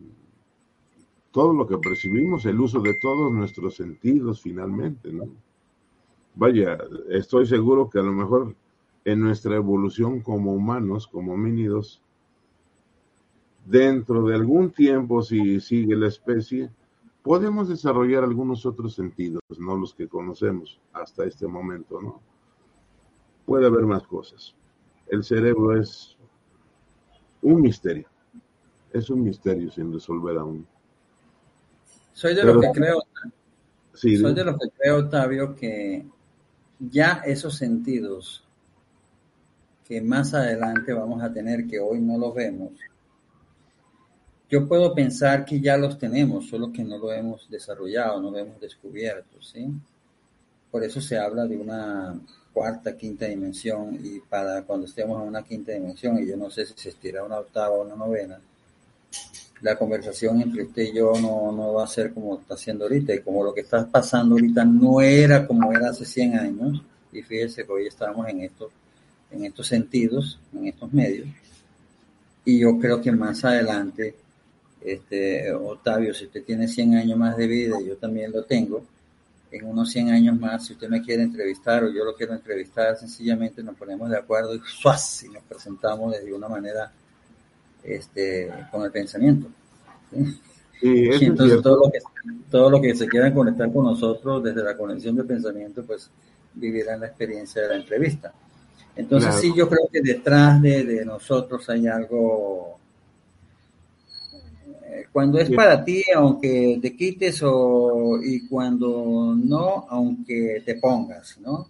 todo 1.32 1.52
lo 1.54 1.66
que 1.66 1.78
percibimos, 1.78 2.44
el 2.46 2.60
uso 2.60 2.80
de 2.80 2.94
todos 2.94 3.32
nuestros 3.32 3.76
sentidos 3.76 4.42
finalmente, 4.42 5.12
¿no? 5.12 5.24
Vaya, 6.34 6.78
estoy 7.10 7.46
seguro 7.46 7.90
que 7.90 7.98
a 7.98 8.02
lo 8.02 8.12
mejor 8.12 8.54
en 9.04 9.20
nuestra 9.20 9.56
evolución 9.56 10.20
como 10.20 10.52
humanos, 10.52 11.06
como 11.06 11.32
homínidos, 11.32 12.02
dentro 13.66 14.26
de 14.26 14.34
algún 14.34 14.70
tiempo, 14.70 15.22
si 15.22 15.60
sigue 15.60 15.96
la 15.96 16.08
especie, 16.08 16.70
podemos 17.22 17.68
desarrollar 17.68 18.24
algunos 18.24 18.66
otros 18.66 18.94
sentidos, 18.94 19.42
no 19.58 19.76
los 19.76 19.94
que 19.94 20.08
conocemos 20.08 20.80
hasta 20.92 21.24
este 21.24 21.46
momento, 21.46 22.00
¿no? 22.00 22.20
Puede 23.46 23.66
haber 23.66 23.84
más 23.86 24.06
cosas. 24.06 24.54
El 25.06 25.24
cerebro 25.24 25.76
es 25.76 26.16
un 27.42 27.60
misterio, 27.60 28.06
es 28.92 29.10
un 29.10 29.22
misterio 29.22 29.70
sin 29.70 29.92
resolver 29.92 30.38
aún. 30.38 30.66
Soy 32.12 32.34
de 32.34 32.44
los 32.44 32.60
que 32.60 32.70
creo, 32.72 33.02
soy 33.94 34.34
de 34.34 34.44
los 34.44 34.58
que 34.58 34.70
creo, 34.70 34.98
Octavio, 34.98 35.54
que 35.54 36.04
ya 36.78 37.22
esos 37.24 37.56
sentidos 37.56 38.44
que 39.86 40.00
más 40.00 40.34
adelante 40.34 40.92
vamos 40.92 41.22
a 41.22 41.32
tener, 41.32 41.66
que 41.66 41.78
hoy 41.78 42.00
no 42.00 42.18
los 42.18 42.34
vemos, 42.34 42.72
yo 44.52 44.68
puedo 44.68 44.94
pensar 44.94 45.46
que 45.46 45.60
ya 45.60 45.78
los 45.78 45.98
tenemos, 45.98 46.46
solo 46.46 46.70
que 46.70 46.84
no 46.84 46.98
lo 46.98 47.10
hemos 47.10 47.48
desarrollado, 47.48 48.20
no 48.20 48.30
lo 48.30 48.38
hemos 48.38 48.60
descubierto, 48.60 49.40
¿sí? 49.40 49.66
Por 50.70 50.84
eso 50.84 51.00
se 51.00 51.16
habla 51.16 51.46
de 51.46 51.56
una 51.56 52.14
cuarta, 52.52 52.94
quinta 52.94 53.24
dimensión 53.24 53.98
y 54.02 54.20
para 54.20 54.62
cuando 54.62 54.86
estemos 54.86 55.22
en 55.22 55.28
una 55.28 55.42
quinta 55.42 55.72
dimensión, 55.72 56.18
y 56.18 56.26
yo 56.26 56.36
no 56.36 56.50
sé 56.50 56.66
si 56.66 56.74
se 56.76 56.90
estira 56.90 57.24
una 57.24 57.38
octava 57.38 57.76
o 57.76 57.82
una 57.82 57.96
novena, 57.96 58.38
la 59.62 59.76
conversación 59.76 60.40
entre 60.40 60.64
usted 60.64 60.82
y 60.82 60.96
yo 60.96 61.12
no, 61.20 61.52
no 61.52 61.74
va 61.74 61.84
a 61.84 61.88
ser 61.88 62.12
como 62.12 62.38
está 62.38 62.54
haciendo 62.54 62.84
ahorita, 62.84 63.14
y 63.14 63.20
como 63.20 63.44
lo 63.44 63.54
que 63.54 63.62
está 63.62 63.86
pasando 63.86 64.34
ahorita 64.34 64.64
no 64.64 65.00
era 65.00 65.46
como 65.46 65.72
era 65.72 65.90
hace 65.90 66.04
100 66.04 66.38
años, 66.38 66.82
y 67.12 67.22
fíjese 67.22 67.64
que 67.64 67.72
hoy 67.72 67.86
estamos 67.86 68.28
en 68.28 68.42
estos, 68.42 68.70
en 69.30 69.44
estos 69.44 69.66
sentidos, 69.66 70.38
en 70.52 70.66
estos 70.66 70.92
medios, 70.92 71.28
y 72.44 72.58
yo 72.58 72.76
creo 72.78 73.00
que 73.00 73.12
más 73.12 73.44
adelante 73.44 74.16
este, 74.80 75.52
Octavio, 75.52 76.12
si 76.12 76.24
usted 76.24 76.42
tiene 76.42 76.66
100 76.66 76.96
años 76.96 77.16
más 77.16 77.36
de 77.36 77.46
vida, 77.46 77.76
yo 77.86 77.96
también 77.96 78.32
lo 78.32 78.42
tengo, 78.44 78.84
en 79.52 79.64
unos 79.66 79.92
100 79.92 80.10
años 80.10 80.40
más, 80.40 80.66
si 80.66 80.72
usted 80.72 80.88
me 80.88 81.02
quiere 81.02 81.22
entrevistar 81.22 81.84
o 81.84 81.92
yo 81.92 82.04
lo 82.04 82.16
quiero 82.16 82.32
entrevistar, 82.32 82.96
sencillamente 82.96 83.62
nos 83.62 83.76
ponemos 83.76 84.10
de 84.10 84.16
acuerdo 84.16 84.56
y, 84.56 84.58
y 84.58 85.28
nos 85.28 85.42
presentamos 85.44 86.12
de 86.20 86.32
una 86.32 86.48
manera 86.48 86.90
este, 87.84 88.50
con 88.70 88.82
el 88.82 88.90
pensamiento. 88.90 89.48
entonces 90.80 91.62
todo 91.62 91.84
lo, 91.84 91.90
que, 91.90 91.98
todo 92.50 92.70
lo 92.70 92.80
que 92.80 92.94
se 92.94 93.06
quieran 93.08 93.34
conectar 93.34 93.72
con 93.72 93.84
nosotros 93.84 94.42
desde 94.42 94.62
la 94.62 94.76
conexión 94.76 95.16
de 95.16 95.24
pensamiento, 95.24 95.84
pues 95.84 96.10
vivirán 96.54 97.00
la 97.00 97.06
experiencia 97.06 97.62
de 97.62 97.68
la 97.68 97.76
entrevista. 97.76 98.32
Entonces 98.94 99.34
sí, 99.36 99.52
yo 99.56 99.68
creo 99.68 99.88
que 99.90 100.02
detrás 100.02 100.60
de, 100.60 100.84
de 100.84 101.04
nosotros 101.04 101.68
hay 101.70 101.86
algo 101.86 102.78
cuando 105.12 105.38
es 105.38 105.50
para 105.50 105.84
ti, 105.84 106.02
aunque 106.14 106.78
te 106.80 106.96
quites, 106.96 107.42
o, 107.42 108.18
y 108.22 108.46
cuando 108.48 109.34
no, 109.36 109.86
aunque 109.88 110.62
te 110.64 110.76
pongas, 110.76 111.38
¿no? 111.40 111.68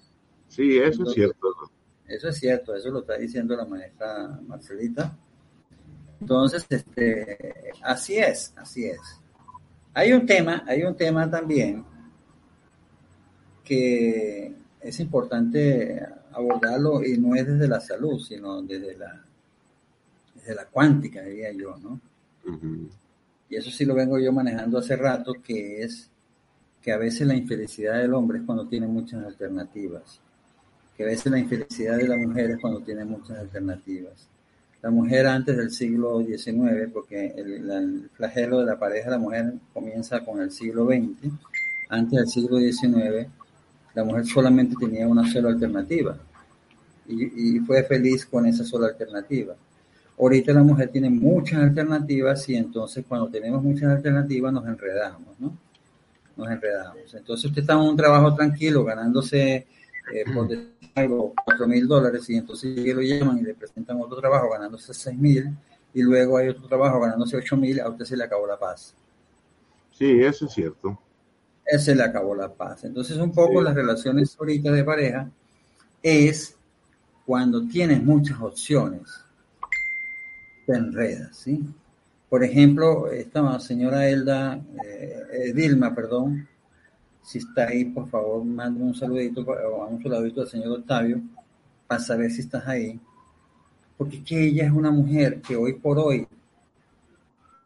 Sí, 0.48 0.78
eso 0.78 1.04
es 1.04 1.12
cierto. 1.12 1.48
Eso 2.06 2.28
es 2.28 2.36
cierto, 2.38 2.74
eso 2.74 2.90
lo 2.90 3.00
está 3.00 3.16
diciendo 3.16 3.56
la 3.56 3.64
maestra 3.64 4.40
Marcelita. 4.46 5.16
Entonces, 6.22 6.64
este, 6.68 7.72
así 7.82 8.16
es, 8.16 8.54
así 8.56 8.84
es. 8.86 9.00
Hay 9.92 10.12
un 10.12 10.24
tema, 10.24 10.62
hay 10.68 10.84
un 10.84 10.96
tema 10.96 11.28
también 11.28 11.84
que 13.64 14.54
es 14.80 15.00
importante 15.00 16.00
abordarlo 16.30 17.04
y 17.04 17.18
no 17.18 17.34
es 17.34 17.44
desde 17.44 17.66
la 17.66 17.80
salud, 17.80 18.20
sino 18.20 18.62
desde 18.62 18.96
la, 18.96 19.20
desde 20.36 20.54
la 20.54 20.66
cuántica, 20.66 21.22
diría 21.22 21.50
yo, 21.50 21.76
¿no? 21.78 22.00
y 23.48 23.56
eso 23.56 23.70
sí 23.70 23.84
lo 23.84 23.94
vengo 23.94 24.18
yo 24.18 24.32
manejando 24.32 24.78
hace 24.78 24.94
rato, 24.94 25.34
que 25.44 25.82
es 25.82 26.08
que 26.80 26.92
a 26.92 26.98
veces 26.98 27.26
la 27.26 27.34
infelicidad 27.34 27.98
del 27.98 28.14
hombre 28.14 28.38
es 28.38 28.44
cuando 28.44 28.68
tiene 28.68 28.86
muchas 28.86 29.24
alternativas, 29.24 30.20
que 30.96 31.02
a 31.02 31.06
veces 31.06 31.32
la 31.32 31.40
infelicidad 31.40 31.96
de 31.96 32.06
la 32.06 32.16
mujer 32.16 32.52
es 32.52 32.60
cuando 32.60 32.80
tiene 32.80 33.04
muchas 33.04 33.38
alternativas. 33.38 34.28
La 34.82 34.90
mujer 34.90 35.26
antes 35.26 35.56
del 35.56 35.70
siglo 35.70 36.24
XIX, 36.24 36.90
porque 36.92 37.32
el, 37.36 38.10
flagelo 38.14 38.60
de 38.60 38.66
la 38.66 38.78
pareja 38.78 39.06
de 39.06 39.16
la 39.16 39.18
mujer 39.18 39.54
comienza 39.72 40.24
con 40.24 40.40
el 40.40 40.50
siglo 40.50 40.86
XX, 40.86 41.32
antes 41.88 42.18
del 42.18 42.28
siglo 42.28 42.58
XIX, 42.58 43.28
la 43.94 44.04
mujer 44.04 44.26
solamente 44.26 44.74
tenía 44.78 45.06
una 45.06 45.30
sola 45.30 45.50
alternativa 45.50 46.16
y, 47.06 47.56
y 47.56 47.60
fue 47.60 47.84
feliz 47.84 48.26
con 48.26 48.44
esa 48.46 48.64
sola 48.64 48.88
alternativa. 48.88 49.54
Ahorita 50.18 50.52
la 50.52 50.62
mujer 50.62 50.88
tiene 50.88 51.10
muchas 51.10 51.60
alternativas 51.60 52.48
y 52.48 52.56
entonces 52.56 53.04
cuando 53.08 53.28
tenemos 53.28 53.62
muchas 53.62 53.90
alternativas 53.90 54.52
nos 54.52 54.66
enredamos, 54.66 55.38
¿no? 55.38 55.56
Nos 56.36 56.50
enredamos. 56.50 57.14
Entonces 57.14 57.46
usted 57.46 57.62
está 57.62 57.74
en 57.74 57.80
un 57.80 57.96
trabajo 57.96 58.34
tranquilo 58.34 58.84
ganándose, 58.84 59.66
eh, 60.12 60.24
por 60.32 60.48
algo, 60.94 61.34
cuatro 61.44 61.66
mil 61.66 61.86
dólares 61.86 62.28
y 62.30 62.36
entonces 62.36 62.76
lo 62.94 63.00
llaman 63.02 63.38
y 63.38 63.42
le 63.42 63.54
presentan 63.54 64.00
otro 64.00 64.18
trabajo 64.18 64.50
ganándose 64.50 64.92
seis 64.92 65.16
mil 65.16 65.56
y 65.94 66.02
luego 66.02 66.38
hay 66.38 66.48
otro 66.48 66.66
trabajo 66.66 67.00
ganándose 67.00 67.36
ocho 67.36 67.56
mil, 67.56 67.80
a 67.80 67.88
usted 67.88 68.04
se 68.04 68.16
le 68.16 68.24
acabó 68.24 68.46
la 68.46 68.58
paz. 68.58 68.94
Sí, 69.92 70.22
eso 70.22 70.46
es 70.46 70.52
cierto. 70.52 70.98
Se 71.78 71.94
le 71.94 72.02
acabó 72.02 72.34
la 72.34 72.52
paz. 72.52 72.84
Entonces 72.84 73.16
un 73.18 73.32
poco 73.32 73.62
las 73.62 73.74
relaciones 73.74 74.36
ahorita 74.38 74.72
de 74.72 74.84
pareja 74.84 75.30
es 76.02 76.56
cuando 77.24 77.66
tienes 77.68 78.02
muchas 78.02 78.40
opciones 78.40 79.24
te 80.66 80.74
enredas, 80.74 81.36
¿sí? 81.36 81.60
Por 82.28 82.44
ejemplo, 82.44 83.10
esta 83.10 83.60
señora 83.60 84.08
Elda, 84.08 84.60
eh, 84.84 85.52
Dilma, 85.54 85.94
perdón, 85.94 86.48
si 87.22 87.38
está 87.38 87.68
ahí, 87.68 87.84
por 87.86 88.08
favor, 88.08 88.44
manda 88.44 88.84
un 88.84 88.94
saludito, 88.94 89.42
o 89.42 89.86
un 89.86 90.02
saludito 90.02 90.42
al 90.42 90.48
señor 90.48 90.78
Octavio, 90.78 91.20
para 91.86 92.00
saber 92.00 92.30
si 92.30 92.40
estás 92.40 92.66
ahí. 92.66 92.98
Porque 93.96 94.22
que 94.22 94.48
ella 94.48 94.64
es 94.66 94.72
una 94.72 94.90
mujer 94.90 95.40
que 95.40 95.56
hoy 95.56 95.74
por 95.74 95.98
hoy 95.98 96.26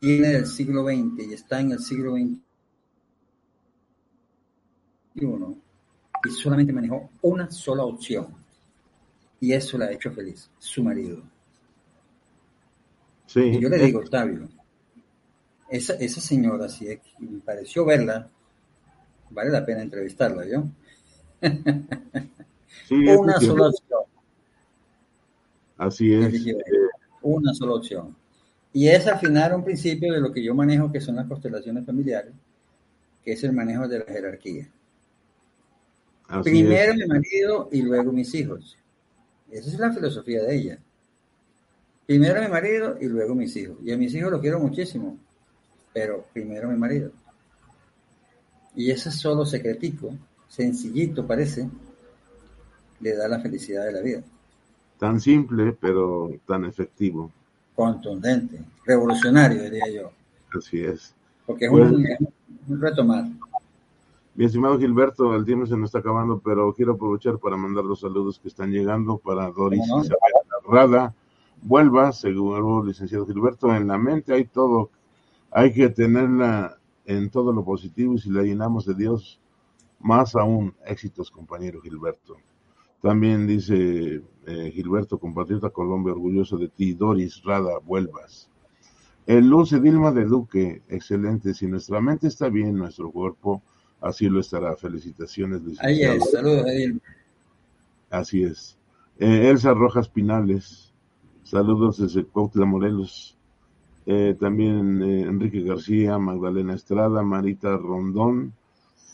viene 0.01 0.29
del 0.29 0.47
siglo 0.47 0.85
XX 0.85 1.27
y 1.29 1.33
está 1.33 1.61
en 1.61 1.73
el 1.73 1.79
siglo 1.81 2.13
XXI 2.13 2.41
y 6.25 6.31
solamente 6.31 6.73
manejó 6.73 7.09
una 7.23 7.51
sola 7.51 7.85
opción. 7.85 8.27
Y 9.41 9.53
eso 9.53 9.79
la 9.79 9.87
ha 9.87 9.93
hecho 9.93 10.11
feliz, 10.11 10.51
su 10.59 10.83
marido 10.83 11.23
yo 13.35 13.69
le 13.69 13.79
digo, 13.79 14.01
Octavio, 14.01 14.49
esa, 15.69 15.95
esa 15.95 16.21
señora, 16.21 16.69
si 16.69 16.87
me 17.19 17.41
pareció 17.41 17.85
verla, 17.85 18.31
vale 19.31 19.51
la 19.51 19.65
pena 19.65 19.83
entrevistarla, 19.83 20.47
¿yo? 20.47 20.65
Una 22.91 23.41
sola 23.41 23.69
opción. 23.69 24.01
Así 25.77 26.13
es. 26.13 26.57
Una 27.23 27.55
sola 27.55 27.75
opción. 27.75 28.17
Y 28.73 28.89
es 28.89 29.07
al 29.07 29.19
final 29.19 29.55
un 29.55 29.65
principio 29.65 30.13
de 30.13 30.21
lo 30.21 30.33
que 30.33 30.43
yo 30.43 30.55
manejo, 30.55 30.93
que 30.93 31.01
son 31.01 31.17
las 31.17 31.27
constelaciones 31.27 31.87
familiares, 31.87 32.33
que 33.25 33.33
es 33.33 33.43
el 33.45 33.53
manejo 33.53 33.89
de 33.89 34.01
la 34.01 34.05
jerarquía. 34.05 34.69
Primero 36.43 36.95
mi 36.95 37.07
marido 37.07 37.69
y 37.73 37.83
luego 37.83 38.13
mis 38.13 38.35
hijos. 38.35 38.77
Esa 39.51 39.69
es 39.71 39.79
la 39.79 39.93
filosofía 39.93 40.43
de 40.43 40.57
ella. 40.57 40.79
Primero 42.07 42.41
mi 42.43 42.49
marido 42.49 42.97
y 43.01 43.07
luego 43.07 43.35
mis 43.35 43.57
hijos. 43.57 43.79
Y 43.83 43.93
a 43.93 43.97
mis 43.97 44.15
hijos 44.15 44.31
los 44.31 44.41
quiero 44.41 44.61
muchísimo, 44.61 45.19
pero 45.93 46.25
primero 46.33 46.69
mi 46.69 46.77
marido. 46.77 47.11
Y 48.77 48.91
ese 48.91 49.11
solo 49.11 49.47
secretico, 49.47 50.13
sencillito 50.47 51.27
parece, 51.27 51.69
le 53.01 53.17
da 53.17 53.27
la 53.27 53.41
felicidad 53.41 53.87
de 53.87 53.93
la 53.93 54.01
vida. 54.03 54.23
Tan 54.99 55.21
simple, 55.21 55.77
pero 55.81 56.31
tan 56.47 56.65
efectivo. 56.67 57.31
Contundente, 57.75 58.61
revolucionario, 58.85 59.63
diría 59.63 59.89
yo. 59.91 60.11
Así 60.57 60.81
es. 60.81 61.15
Porque 61.47 61.67
es, 61.67 61.71
un, 61.71 62.07
pues, 62.67 62.81
retomar. 62.81 63.25
Mi 64.35 64.45
estimado 64.45 64.79
Gilberto, 64.79 65.35
el 65.35 65.47
tiempo 65.47 65.67
se 65.67 65.77
nos 65.77 65.89
está 65.89 66.01
acabando, 66.01 66.39
pero 66.39 66.73
quiero 66.75 66.93
aprovechar 66.93 67.39
para 67.39 67.57
mandar 67.57 67.85
los 67.85 68.01
saludos 68.01 68.39
que 68.39 68.49
están 68.49 68.71
llegando 68.71 69.17
para 69.17 69.51
Doris 69.51 69.81
Isabel 69.83 70.11
Rada, 70.69 71.15
vuelva, 71.63 72.13
seguro 72.13 72.85
licenciado 72.85 73.27
Gilberto, 73.27 73.75
en 73.75 73.87
la 73.87 73.97
mente 73.97 74.35
hay 74.35 74.45
todo, 74.45 74.91
hay 75.51 75.73
que 75.73 75.89
tenerla 75.89 76.77
en 77.07 77.31
todo 77.31 77.53
lo 77.53 77.65
positivo 77.65 78.15
y 78.15 78.19
si 78.19 78.31
la 78.31 78.43
llenamos 78.43 78.85
de 78.85 78.95
Dios, 78.95 79.41
más 80.01 80.35
aún 80.37 80.75
éxitos, 80.85 81.31
compañero 81.31 81.81
Gilberto. 81.81 82.37
También 83.01 83.47
dice 83.47 84.23
eh, 84.47 84.71
Gilberto, 84.75 85.19
compatriota 85.19 85.71
Colombia, 85.71 86.13
orgulloso 86.13 86.59
de 86.59 86.69
ti, 86.69 86.93
Doris 86.93 87.43
Rada, 87.45 87.79
vuelvas. 87.79 88.51
El 89.27 89.49
Luz 89.49 89.71
Dilma 89.71 90.13
de 90.13 90.25
Duque, 90.25 90.83
excelente. 90.89 91.53
Si 91.53 91.67
nuestra 91.67 92.01
mente 92.01 92.29
está 92.29 92.49
bien, 92.49 92.77
nuestro 92.77 93.11
cuerpo 93.11 93.63
así 94.01 94.29
lo 94.29 94.41
estará. 94.41 94.77
Felicitaciones, 94.77 95.63
Ahí 95.81 96.03
es, 96.03 96.31
saludos, 96.31 96.67
Edil. 96.67 97.03
Así 98.11 98.45
es. 98.45 98.79
Eh, 99.19 99.49
Elsa 99.49 99.75
Rojas 99.75 100.09
Pinales, 100.09 100.93
saludos 101.43 101.99
desde 101.99 102.25
Cuautla, 102.25 102.67
Morelos. 102.67 103.36
Eh, 104.09 104.37
también 104.39 105.03
eh, 105.03 105.23
Enrique 105.23 105.63
García, 105.63 106.17
Magdalena 106.17 106.75
Estrada, 106.75 107.25
Marita 107.25 107.77
Rondón, 107.77 108.53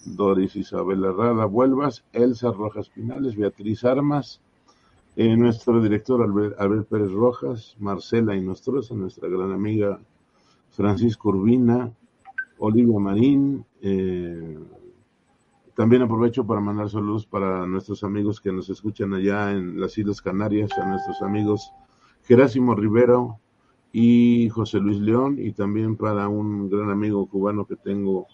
Doris 0.05 0.55
Isabel 0.55 1.03
Herrada 1.03 1.47
Vuelvas, 1.47 2.05
Elsa 2.13 2.53
Rojas 2.53 2.91
Pinales, 2.91 3.35
Beatriz 3.35 3.85
Armas, 3.85 4.43
eh, 5.17 5.35
nuestro 5.35 5.81
director 5.81 6.23
Albert, 6.23 6.89
Pérez 6.89 7.11
Rojas, 7.11 7.75
Marcela 7.79 8.37
Inostrosa, 8.37 8.95
nuestra 8.95 9.31
gran 9.31 9.53
amiga 9.53 9.99
Francisco 10.69 11.31
Urbina, 11.31 11.91
Olivia 12.59 12.99
Marín. 12.99 13.65
También 15.75 16.03
aprovecho 16.03 16.47
para 16.47 16.61
mandar 16.61 16.91
saludos 16.91 17.25
para 17.27 17.67
nuestros 17.67 18.05
amigos 18.05 18.41
que 18.43 18.53
nos 18.53 18.69
escuchan 18.69 19.15
allá 19.15 19.53
en 19.53 19.81
las 19.81 19.97
Islas 19.97 20.21
Canarias, 20.21 20.71
a 20.79 20.87
nuestros 20.87 21.23
amigos 21.23 21.73
Gerásimo 22.25 22.75
Rivero 22.75 23.41
y 23.93 24.49
José 24.49 24.79
Luis 24.79 24.99
León, 24.99 25.37
y 25.39 25.53
también 25.53 25.97
para 25.97 26.29
un 26.29 26.71
gran 26.71 26.91
amigo 26.91 27.27
cubano 27.27 27.67
que 27.67 27.77
tengo 27.77 28.27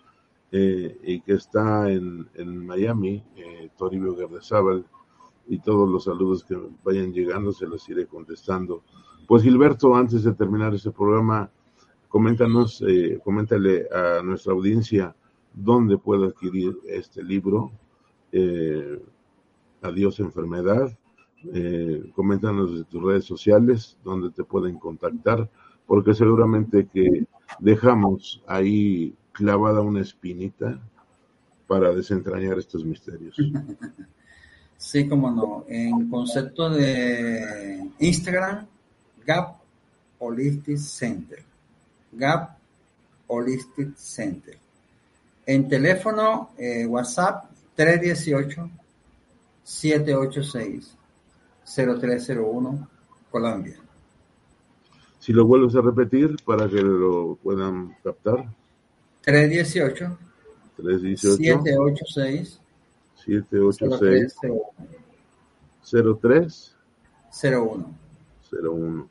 eh, 0.53 0.97
y 1.03 1.21
que 1.21 1.35
está 1.35 1.91
en, 1.91 2.29
Miami, 2.67 3.23
eh, 3.37 3.71
Toribio 3.77 4.15
Gardezábal, 4.15 4.87
y 5.49 5.59
todos 5.59 5.89
los 5.89 6.05
saludos 6.05 6.45
que 6.45 6.57
vayan 6.85 7.13
llegando 7.13 7.53
se 7.53 7.67
los 7.67 7.89
iré 7.89 8.07
contestando. 8.07 8.83
Pues 9.27 9.43
Gilberto, 9.43 9.95
antes 9.95 10.23
de 10.23 10.33
terminar 10.33 10.75
este 10.75 10.91
programa, 10.91 11.51
coméntanos, 12.09 12.83
eh, 12.87 13.19
coméntale 13.25 13.87
a 13.93 14.23
nuestra 14.23 14.53
audiencia 14.53 15.15
dónde 15.55 15.99
puede 15.99 16.27
adquirir 16.27 16.79
este 16.87 17.23
libro, 17.23 17.73
eh, 18.33 19.03
Adiós 19.83 20.21
Enfermedad. 20.21 20.97
Eh, 21.53 22.11
coméntanos 22.15 22.77
de 22.77 22.85
tus 22.85 23.03
redes 23.03 23.25
sociales, 23.25 23.97
dónde 24.03 24.31
te 24.31 24.45
pueden 24.45 24.79
contactar, 24.79 25.49
porque 25.87 26.15
seguramente 26.15 26.89
que 26.93 27.27
dejamos 27.61 28.43
ahí 28.47 29.15
clavada 29.33 29.81
una 29.81 30.01
espinita 30.01 30.81
para 31.67 31.95
desentrañar 31.95 32.59
estos 32.59 32.85
misterios. 32.85 33.37
Sí, 34.81 35.09
como 35.09 35.29
no. 35.33 35.65
En 35.69 36.09
concepto 36.09 36.71
de 36.71 37.91
Instagram, 37.99 38.65
Gap 39.27 39.57
Holistic 40.21 40.79
Center. 40.79 41.43
Gap 42.13 42.57
Holistic 43.27 43.97
Center. 43.97 44.57
En 45.45 45.69
teléfono, 45.69 46.51
eh, 46.57 46.87
WhatsApp 46.87 47.51
318-786-0301, 51.69 52.89
Colombia. 53.31 53.77
Si 55.19 55.33
lo 55.33 55.47
vuelves 55.47 55.75
a 55.77 55.83
repetir 55.83 56.37
para 56.45 56.69
que 56.69 56.81
lo 56.81 57.37
puedan 57.43 57.97
captar. 58.03 58.49
318 59.23 60.19
318 60.77 62.07
786 62.07 62.61
786 63.17 64.35
03 66.21 66.77
01 67.43 67.95
01 68.53 69.11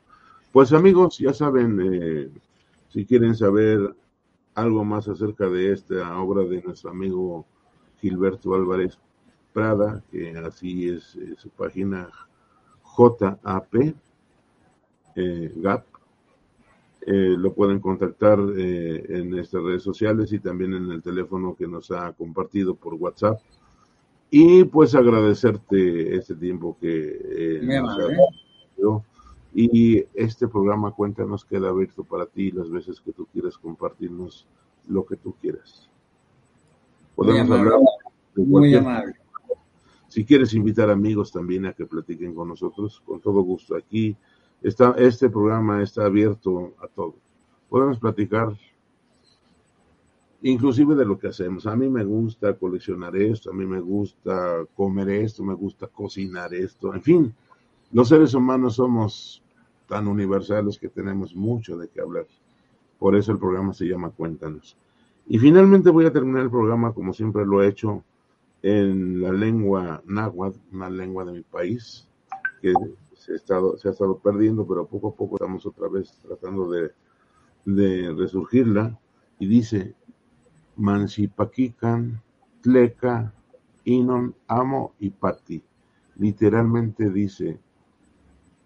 Pues 0.50 0.72
amigos, 0.72 1.18
ya 1.18 1.32
saben, 1.32 1.78
eh, 1.80 2.30
si 2.88 3.04
quieren 3.04 3.36
saber 3.36 3.94
algo 4.54 4.84
más 4.84 5.06
acerca 5.06 5.48
de 5.48 5.72
esta 5.72 6.18
obra 6.20 6.42
de 6.44 6.62
nuestro 6.62 6.90
amigo 6.90 7.46
Gilberto 8.00 8.54
Álvarez 8.54 8.98
Prada, 9.52 10.02
que 10.10 10.36
así 10.38 10.88
es 10.88 11.14
eh, 11.16 11.34
su 11.36 11.50
página 11.50 12.08
JAP, 12.98 13.74
eh, 15.14 15.52
GAP, 15.56 15.84
eh, 17.06 17.34
lo 17.38 17.52
pueden 17.52 17.78
contactar 17.78 18.38
eh, 18.56 19.04
en 19.08 19.30
nuestras 19.30 19.62
redes 19.62 19.82
sociales 19.82 20.32
y 20.32 20.40
también 20.40 20.74
en 20.74 20.90
el 20.90 21.02
teléfono 21.02 21.54
que 21.56 21.68
nos 21.68 21.90
ha 21.90 22.12
compartido 22.12 22.74
por 22.74 22.94
WhatsApp. 22.94 23.40
Y 24.30 24.64
pues 24.64 24.94
agradecerte 24.94 26.16
este 26.16 26.34
tiempo 26.34 26.76
que 26.80 27.60
nos 27.62 27.98
ha. 27.98 29.02
Y 29.54 30.04
este 30.12 30.46
programa 30.46 30.90
Cuéntanos 30.90 31.44
queda 31.44 31.70
abierto 31.70 32.04
para 32.04 32.26
ti 32.26 32.50
las 32.50 32.68
veces 32.68 33.00
que 33.00 33.12
tú 33.12 33.26
quieras 33.32 33.56
compartirnos 33.56 34.46
lo 34.86 35.06
que 35.06 35.16
tú 35.16 35.34
quieras. 35.40 35.88
Podemos 37.16 37.50
hablar 37.50 37.80
Muy 38.36 38.74
amable. 38.74 39.14
Si 40.08 40.24
quieres 40.24 40.54
invitar 40.54 40.90
amigos 40.90 41.30
también 41.30 41.66
a 41.66 41.72
que 41.72 41.86
platiquen 41.86 42.34
con 42.34 42.48
nosotros, 42.48 43.02
con 43.06 43.20
todo 43.20 43.42
gusto. 43.42 43.76
Aquí 43.76 44.16
Está, 44.60 44.96
este 44.98 45.30
programa 45.30 45.82
está 45.82 46.04
abierto 46.04 46.74
a 46.82 46.88
todo. 46.88 47.14
Podemos 47.68 47.98
platicar 47.98 48.56
inclusive 50.42 50.96
de 50.96 51.04
lo 51.04 51.18
que 51.18 51.28
hacemos. 51.28 51.66
A 51.66 51.76
mí 51.76 51.88
me 51.88 52.04
gusta 52.04 52.54
coleccionar 52.54 53.16
esto, 53.16 53.50
a 53.50 53.54
mí 53.54 53.64
me 53.66 53.80
gusta 53.80 54.64
comer 54.74 55.10
esto, 55.10 55.44
me 55.44 55.54
gusta 55.54 55.86
cocinar 55.86 56.54
esto, 56.54 56.94
en 56.94 57.02
fin, 57.02 57.34
los 57.92 58.08
seres 58.08 58.34
humanos 58.34 58.76
somos 58.76 59.42
tan 59.86 60.06
universales 60.08 60.78
que 60.78 60.88
tenemos 60.88 61.34
mucho 61.34 61.76
de 61.76 61.88
qué 61.88 62.00
hablar. 62.00 62.26
Por 62.98 63.14
eso 63.14 63.32
el 63.32 63.38
programa 63.38 63.72
se 63.72 63.86
llama 63.86 64.10
Cuéntanos. 64.10 64.76
Y 65.28 65.38
finalmente 65.38 65.90
voy 65.90 66.06
a 66.06 66.12
terminar 66.12 66.42
el 66.42 66.50
programa 66.50 66.92
como 66.92 67.12
siempre 67.12 67.46
lo 67.46 67.62
he 67.62 67.68
hecho 67.68 68.02
en 68.62 69.20
la 69.22 69.32
lengua 69.32 70.02
náhuatl, 70.06 70.58
una 70.72 70.90
lengua 70.90 71.24
de 71.24 71.32
mi 71.32 71.42
país, 71.42 72.06
que 72.60 72.72
se 73.14 73.32
ha 73.32 73.36
estado, 73.36 73.78
se 73.78 73.88
ha 73.88 73.92
estado 73.92 74.18
perdiendo, 74.18 74.66
pero 74.66 74.86
poco 74.86 75.08
a 75.08 75.14
poco 75.14 75.36
estamos 75.36 75.64
otra 75.66 75.88
vez 75.88 76.18
tratando 76.22 76.70
de, 76.70 76.90
de 77.64 78.14
resurgirla. 78.14 78.98
Y 79.38 79.46
dice, 79.46 79.94
Mansipaquican, 80.76 82.20
Tleca, 82.62 83.32
Inon, 83.84 84.34
Amo 84.46 84.94
y 84.98 85.10
Pati. 85.10 85.62
Literalmente 86.16 87.10
dice, 87.10 87.58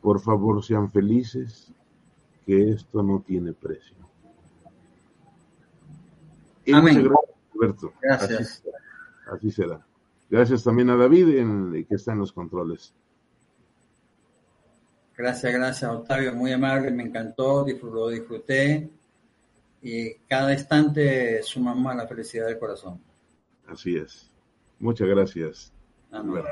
por 0.01 0.21
favor 0.21 0.65
sean 0.65 0.91
felices, 0.91 1.73
que 2.47 2.71
esto 2.71 3.03
no 3.03 3.21
tiene 3.21 3.53
precio. 3.53 3.97
Y 6.65 6.73
Amén. 6.73 7.05
gracias, 7.05 7.37
Alberto. 7.55 7.93
Gracias. 8.01 8.63
Así, 9.33 9.51
será. 9.51 9.85
Gracias 10.29 10.63
también 10.63 10.91
a 10.91 10.97
David, 10.97 11.39
en, 11.39 11.87
que 11.87 11.95
está 11.95 12.13
en 12.13 12.19
los 12.19 12.33
controles. 12.33 12.93
Gracias, 15.17 15.53
gracias, 15.53 15.91
Octavio, 15.91 16.35
muy 16.35 16.53
amable, 16.53 16.91
me 16.91 17.05
encantó, 17.05 17.67
lo 17.67 18.09
disfruté 18.09 18.91
y 19.83 20.15
cada 20.29 20.53
instante 20.53 21.43
sumamos 21.43 21.93
a 21.93 21.97
la 21.97 22.07
felicidad 22.07 22.47
del 22.47 22.59
corazón. 22.59 23.01
Así 23.67 23.97
es. 23.97 24.31
Muchas 24.79 25.09
gracias. 25.09 25.73
Amén. 26.11 26.45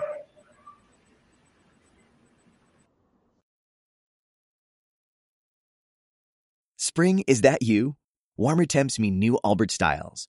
Spring, 6.76 7.22
is 7.26 7.42
that 7.42 7.62
you? 7.62 7.96
Warmer 8.36 8.66
temps 8.66 8.98
mean 8.98 9.18
new 9.18 9.38
Allbirds 9.44 9.74
styles. 9.74 10.28